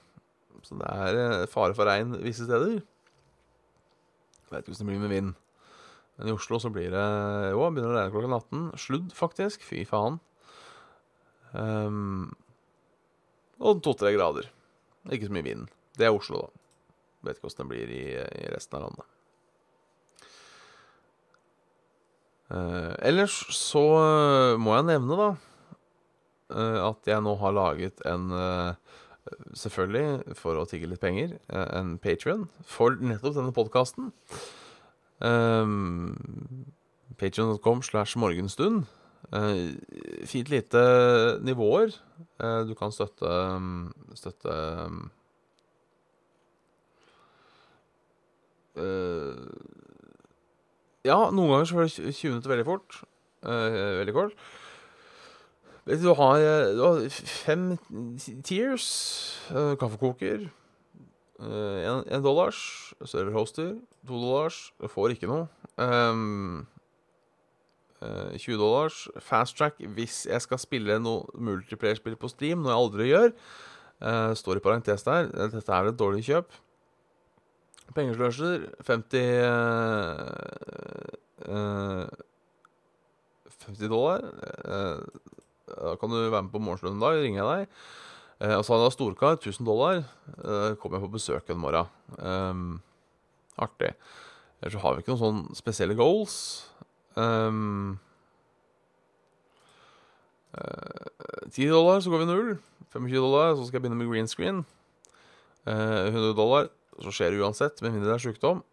Så 0.64 0.76
det 0.80 0.90
er 0.90 1.48
fare 1.52 1.76
for 1.78 1.88
regn 1.88 2.16
visse 2.24 2.48
steder. 2.48 2.80
Jeg 2.80 4.52
vet 4.52 4.64
ikke 4.64 4.74
hvordan 4.74 4.88
det 4.88 4.92
blir 4.92 5.04
med 5.04 5.14
vind. 5.14 5.34
Men 6.18 6.30
i 6.30 6.36
Oslo 6.36 6.60
så 6.62 6.70
blir 6.74 6.92
det 6.94 7.06
Jo, 7.54 7.66
begynner 7.74 7.94
å 7.94 7.98
regne 7.98 8.14
klokka 8.14 8.40
18. 8.40 8.64
Sludd, 8.82 9.14
faktisk. 9.18 9.64
Fy 9.66 9.84
faen. 9.90 10.20
Um, 11.54 12.34
og 13.64 13.82
to-tre 13.86 14.14
grader. 14.16 14.50
Ikke 15.12 15.30
så 15.30 15.36
mye 15.36 15.48
vind. 15.48 15.66
Det 15.98 16.08
er 16.08 16.16
Oslo, 16.16 16.46
da. 16.46 16.64
Vet 17.24 17.40
ikke 17.40 17.50
åssen 17.50 17.64
det 17.64 17.72
blir 17.72 17.92
i, 17.96 18.04
i, 18.20 18.46
resten 18.52 18.78
av 18.78 18.86
landet. 18.88 19.10
Eh, 22.54 22.92
ellers 23.10 23.38
så 23.56 23.84
uh, 23.96 24.60
må 24.60 24.76
jeg 24.76 24.90
nevne, 24.92 25.20
da, 25.20 25.30
uh, 26.54 26.80
at 26.90 27.08
jeg 27.10 27.24
nå 27.24 27.38
har 27.42 27.60
laget 27.60 28.04
en 28.10 28.32
Selvfølgelig, 29.56 30.36
for 30.36 30.60
å 30.60 30.66
tigge 30.68 30.90
litt 30.92 31.00
penger, 31.00 31.38
en 31.48 31.94
Patrion 32.04 32.42
for 32.68 33.00
nettopp 33.00 33.38
denne 33.38 33.54
podkasten. 33.56 34.10
Um, 35.24 36.68
Patreon.com 37.18 37.82
slash 37.88 38.18
morgenstund. 38.20 38.84
Uh, 39.34 39.74
fint 40.30 40.50
lite 40.50 40.82
nivåer. 41.42 41.96
Uh, 42.38 42.62
du 42.70 42.76
kan 42.78 42.92
støtte 42.94 43.30
Støtte 44.14 44.58
uh, 48.78 49.48
Ja, 51.04 51.18
noen 51.34 51.50
ganger 51.50 51.66
så 51.66 51.80
får 51.80 51.90
du 51.90 52.12
20 52.12 52.30
minutter 52.30 52.54
veldig 52.54 52.68
fort. 52.68 53.00
veldig 53.44 54.14
kort. 54.16 54.38
Du, 55.84 56.14
har, 56.16 56.44
du 56.78 56.80
har 56.80 57.02
fem 57.12 57.66
tiers. 58.46 58.86
kaffekoker. 59.82 60.46
Én 61.44 62.24
dollars. 62.24 62.94
Serverhoster. 63.04 63.74
To 64.08 64.16
dollars. 64.16 64.70
Får 64.96 65.18
ikke 65.18 65.28
noe. 65.28 65.50
Um, 65.76 66.64
20 68.38 68.58
dollars. 68.60 69.08
Fast 69.22 69.58
track 69.58 69.80
hvis 69.96 70.24
jeg 70.30 70.42
skal 70.44 70.60
spille 70.62 71.00
noe 71.02 71.26
multiplayer-spill 71.38 72.18
på 72.20 72.32
Steam, 72.32 72.64
noe 72.64 72.74
jeg 72.74 72.82
aldri 72.82 73.10
gjør. 73.12 73.34
Uh, 74.04 74.34
står 74.36 74.60
i 74.60 74.64
parentes 74.66 75.06
der. 75.08 75.30
Dette 75.32 75.64
er 75.72 75.90
et 75.90 76.00
dårlig 76.00 76.26
kjøp. 76.28 76.60
Pengesløser 77.94 78.70
50 78.88 79.20
50 83.64 83.92
dollar. 83.92 84.24
da 85.68 85.96
kan 86.00 86.10
du 86.10 86.18
være 86.18 86.44
med 86.44 86.52
på 86.52 86.60
morgenstunden 86.64 86.98
en 86.98 87.06
dag. 87.06 87.22
Ringer 87.22 87.44
jeg 87.44 87.52
deg. 87.52 87.78
Eh, 88.44 88.56
og 88.58 88.66
så 88.66 88.74
har 88.74 88.84
jeg 88.84 88.96
storkar, 88.98 89.38
1000 89.38 89.68
dollar. 89.68 90.04
kommer 90.36 90.76
kom 90.82 90.94
jeg 90.98 91.06
på 91.06 91.14
besøk 91.16 91.50
en 91.50 91.62
morgen. 91.64 92.82
Artig. 93.58 93.94
Ellers 94.62 94.74
så 94.74 94.80
har 94.80 94.96
vi 94.96 95.04
ikke 95.04 95.14
noen 95.14 95.24
sånn 95.24 95.56
spesielle 95.60 95.96
goals. 95.96 96.36
Um, 97.20 98.00
uh, 100.58 101.50
10 101.52 101.70
dollar, 101.70 102.02
så 102.02 102.14
går 102.14 102.24
vi 102.24 102.30
null. 102.30 102.54
25 102.94 103.18
dollar, 103.18 103.56
så 103.56 103.66
skal 103.66 103.80
jeg 103.80 103.86
begynne 103.86 104.00
med 104.02 104.12
green 104.12 104.30
screen. 104.30 104.64
Uh, 105.68 106.10
100 106.12 106.34
dollar, 106.38 106.70
så 107.02 107.14
skjer 107.14 107.34
det 107.34 107.42
uansett, 107.42 107.82
med 107.82 107.96
mindre 107.96 108.12
det 108.12 108.18
er 108.20 108.26
sykdom. 108.28 108.64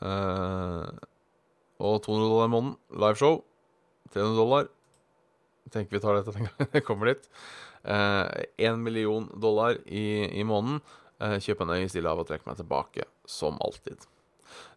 Uh, 0.00 0.86
og 1.78 2.02
200 2.04 2.30
dollar 2.30 2.48
i 2.48 2.54
måneden. 2.54 2.74
Liveshow. 2.90 3.40
300 4.14 4.36
dollar. 4.38 4.68
Tenker 5.72 5.96
vi 5.96 6.02
tar 6.02 6.18
dette 6.18 6.34
en 6.38 6.46
gang 6.46 6.68
det 6.72 6.84
kommer 6.86 7.10
dit. 7.10 7.24
Én 7.86 8.72
eh, 8.72 8.76
million 8.76 9.28
dollar 9.34 9.78
i, 9.86 10.26
i 10.40 10.44
måneden. 10.44 10.80
Eh, 11.20 11.38
kjøp 11.42 11.62
en 11.64 11.74
øy, 11.76 11.86
stille 11.90 12.10
av 12.10 12.20
og 12.22 12.28
trekk 12.28 12.46
meg 12.48 12.58
tilbake, 12.58 13.06
som 13.30 13.58
alltid. 13.64 14.06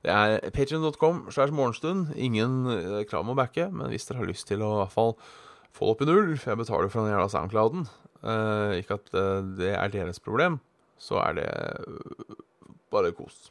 Det 0.06 0.14
er 0.14 0.54
patrion.com 0.56 1.26
slags 1.34 1.54
morgenstund. 1.56 2.14
Ingen 2.16 2.62
eh, 2.72 3.04
krav 3.10 3.26
om 3.26 3.34
å 3.34 3.40
backe, 3.40 3.68
men 3.74 3.92
hvis 3.92 4.08
dere 4.08 4.22
har 4.22 4.30
lyst 4.30 4.48
til 4.50 4.64
å 4.64 4.74
i 4.78 4.82
hvert 4.84 4.96
fall 4.96 5.16
få 5.76 5.90
det 5.90 5.94
opp 5.94 6.04
i 6.04 6.10
null, 6.10 6.34
for 6.40 6.54
jeg 6.54 6.62
betaler 6.62 6.92
for 6.94 7.04
den 7.04 7.14
jævla 7.14 7.30
Soundclouden, 7.34 7.86
eh, 8.24 8.80
ikke 8.80 9.00
at 9.00 9.14
eh, 9.14 9.52
det 9.60 9.74
er 9.76 9.94
deres 9.94 10.24
problem, 10.24 10.60
så 11.00 11.20
er 11.24 11.40
det 11.40 11.50
bare 12.92 13.14
kos. 13.16 13.50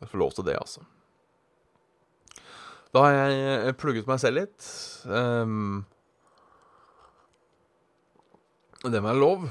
Jeg 0.00 0.10
får 0.10 0.20
lov 0.20 0.34
til 0.36 0.46
det, 0.50 0.58
altså. 0.60 0.84
Da 2.94 3.02
har 3.02 3.16
jeg 3.16 3.74
plugget 3.80 4.06
meg 4.06 4.20
selv 4.22 4.38
litt. 4.38 4.66
Um, 5.08 5.82
det 8.84 9.00
må 9.00 9.08
være 9.08 9.22
lov. 9.22 9.48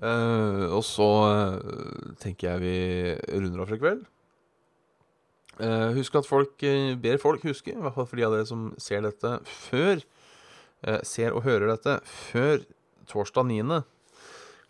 Uh, 0.00 0.70
og 0.70 0.80
så 0.86 1.08
uh, 1.26 2.14
tenker 2.22 2.54
jeg 2.54 2.62
vi 2.62 2.76
runder 3.34 3.64
av 3.64 3.68
for 3.68 3.76
i 3.76 3.82
kveld. 3.82 4.06
Uh, 5.60 5.90
husk 5.98 6.14
at 6.16 6.28
folk 6.28 6.64
ber 7.02 7.20
folk 7.20 7.44
huske, 7.44 7.74
i 7.74 7.82
hvert 7.84 7.96
fall 7.96 8.08
for 8.08 8.16
de 8.16 8.24
av 8.24 8.32
dere 8.32 8.48
som 8.48 8.70
ser 8.80 9.04
dette 9.06 9.36
før 9.44 10.02
Ser 11.04 11.34
og 11.36 11.42
hører 11.44 11.68
dette 11.68 11.98
før 12.08 12.62
torsdag 13.04 13.44
9. 13.50 13.82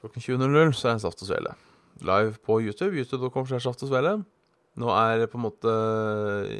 klokken 0.00 0.24
20.00, 0.24 0.72
så 0.74 0.88
er 0.90 0.96
det 0.96 1.02
Saft 1.04 1.22
og 1.22 1.28
Svele. 1.28 1.52
Live 2.02 2.40
på 2.42 2.56
YouTube. 2.64 2.96
YouTube.com 2.98 3.46
slash 3.46 3.68
Saft 3.68 3.84
og 3.86 3.92
Svele. 3.92 4.16
Nå 4.80 4.90
er 4.94 5.20
det 5.20 5.30
på 5.30 5.38
en 5.38 5.44
måte 5.44 5.72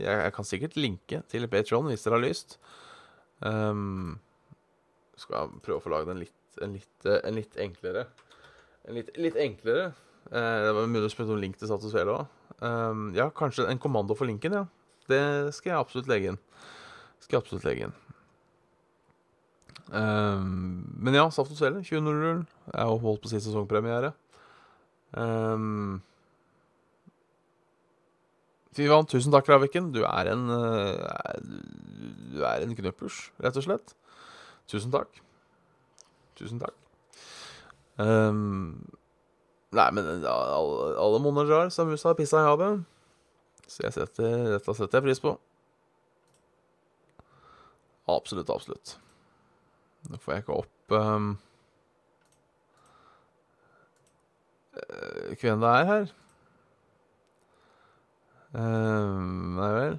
jeg, 0.02 0.32
kan 0.36 0.46
sikkert 0.46 0.76
linke 0.78 1.22
til 1.30 1.46
Patron 1.48 1.88
hvis 1.90 2.04
dere 2.04 2.18
har 2.18 2.24
lyst. 2.24 2.58
Um, 3.40 4.18
skal 5.20 5.52
prøve 5.64 5.80
å 5.80 5.84
få 5.84 5.92
lagd 5.94 6.12
en 6.12 6.22
en 6.60 6.74
eh, 6.76 7.20
en 7.24 7.36
litt 7.38 7.56
enklere 7.56 8.02
En 8.84 8.96
litt, 8.98 9.10
litt 9.16 9.36
enklere 9.36 9.92
Uh, 10.30 10.62
Det 10.62 10.74
var 10.76 10.86
mulig 10.86 11.08
å 11.08 11.10
spørre 11.10 11.32
om 11.34 11.40
link 11.42 11.56
til 11.58 11.66
Saft 11.66 11.86
og 11.88 11.90
Svele 11.90 12.12
òg. 12.12 12.39
Um, 12.60 13.10
ja, 13.16 13.30
kanskje 13.32 13.64
en 13.70 13.80
kommando 13.80 14.14
for 14.16 14.28
linken, 14.28 14.52
ja. 14.52 14.66
Det 15.08 15.54
skal 15.56 15.72
jeg 15.72 15.80
absolutt 15.80 16.10
legge 16.10 16.32
inn. 16.32 16.40
Skal 17.20 17.38
jeg 17.38 17.44
absolutt 17.44 17.66
legge 17.66 17.88
inn. 17.88 17.96
Um, 19.90 20.84
men 21.02 21.16
ja, 21.16 21.24
Saft 21.34 21.54
og 21.54 21.58
Svele, 21.58 21.82
20.00. 21.82 22.44
Jeg 22.70 22.76
har 22.76 23.00
holdt 23.02 23.24
på 23.24 23.30
å 23.30 23.32
si 23.32 23.40
sesongpremiere. 23.42 24.12
Um, 25.16 25.98
Fivan, 28.76 29.08
tusen 29.10 29.34
takk, 29.34 29.48
Raviken. 29.50 29.90
Du 29.94 30.04
er 30.06 30.30
en 30.30 30.46
uh, 30.52 31.40
Du 32.30 32.44
er 32.46 32.62
en 32.62 32.76
knuppers, 32.78 33.24
rett 33.42 33.58
og 33.58 33.66
slett. 33.66 33.96
Tusen 34.70 34.92
takk. 34.94 35.18
Tusen 36.38 36.62
takk. 36.62 36.76
Um, 37.98 38.78
nei, 39.76 39.90
men 39.94 40.08
alle, 40.26 40.88
alle 40.98 41.44
drar, 41.46 41.70
sa 41.70 41.86
musa 41.86 42.14
pissa 42.18 42.42
i 42.42 42.48
havet. 42.48 42.82
Så 43.70 43.84
jeg 43.84 43.94
setter, 43.94 44.48
dette 44.56 44.74
setter 44.74 44.98
jeg 44.98 45.06
pris 45.06 45.22
på. 45.22 45.36
Absolutt, 48.10 48.50
absolutt. 48.50 48.96
Nå 50.10 50.18
får 50.18 50.34
jeg 50.34 50.44
ikke 50.44 50.58
opp 50.64 50.94
um, 50.96 51.30
hvem 55.40 55.62
det 55.62 55.74
er 55.76 55.88
her. 55.90 56.12
Um, 58.50 59.58
nei 59.60 59.70
vel. 59.76 59.98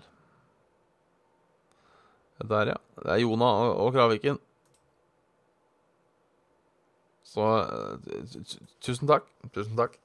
Der, 2.41 2.73
ja. 2.73 2.79
Det 2.97 3.12
er 3.13 3.21
Jona 3.21 3.51
og 3.77 3.93
Kraviken. 3.95 4.39
Så 7.31 7.41
uh, 7.41 7.97
tusen 8.83 9.09
takk. 9.09 9.27
Tusen 9.55 9.77
takk. 9.79 9.95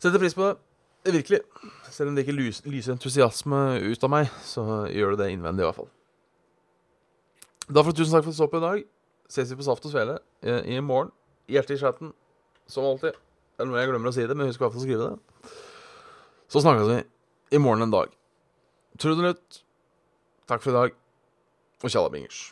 Setter 0.00 0.20
pris 0.22 0.36
på 0.36 0.46
det. 0.48 0.54
Virkelig. 1.12 1.40
Selv 1.90 2.10
om 2.10 2.16
det 2.16 2.24
ikke 2.24 2.36
lyser, 2.36 2.94
entusiasme 2.94 3.60
ut 3.82 4.04
av 4.06 4.12
meg, 4.12 4.30
så 4.46 4.86
gjør 4.88 5.16
det 5.16 5.24
det 5.24 5.32
innvendig, 5.34 5.64
i 5.64 5.66
hvert 5.66 5.80
fall. 5.80 5.90
Da 7.68 7.82
får 7.82 7.92
du 7.92 8.00
tusen 8.00 8.14
takk 8.14 8.24
for 8.24 8.32
at 8.32 8.38
du 8.38 8.40
så 8.40 8.48
på 8.50 8.60
i 8.60 8.64
dag. 8.64 8.86
Ses 9.32 9.50
vi 9.50 9.58
på 9.58 9.66
Saft 9.66 9.84
og 9.88 9.92
Svele 9.92 10.16
i, 10.44 10.76
i 10.76 10.80
morgen. 10.84 11.12
Hjertet 11.50 11.76
i 11.76 11.82
chatten, 11.82 12.14
som 12.70 12.86
alltid. 12.86 13.18
Det 13.56 13.64
er 13.64 13.68
noe 13.68 13.82
jeg 13.82 13.90
glemmer 13.90 14.12
å 14.12 14.14
si 14.14 14.24
det, 14.28 14.38
men 14.38 14.48
husk 14.48 14.62
i 14.62 14.64
hvert 14.64 14.74
fall 14.74 14.82
å 14.82 14.86
skrive 14.86 15.10
det. 15.10 15.52
Så 16.52 16.62
snakkes 16.64 16.88
vi 16.88 16.98
i 17.56 17.60
morgen 17.62 17.86
en 17.86 17.94
dag. 17.94 18.14
Trudelutt. 19.02 19.62
Takk 20.48 20.64
for 20.64 20.72
i 20.72 20.78
dag, 20.78 20.98
og 21.82 21.92
tjalla 21.92 22.12
bingers. 22.12 22.50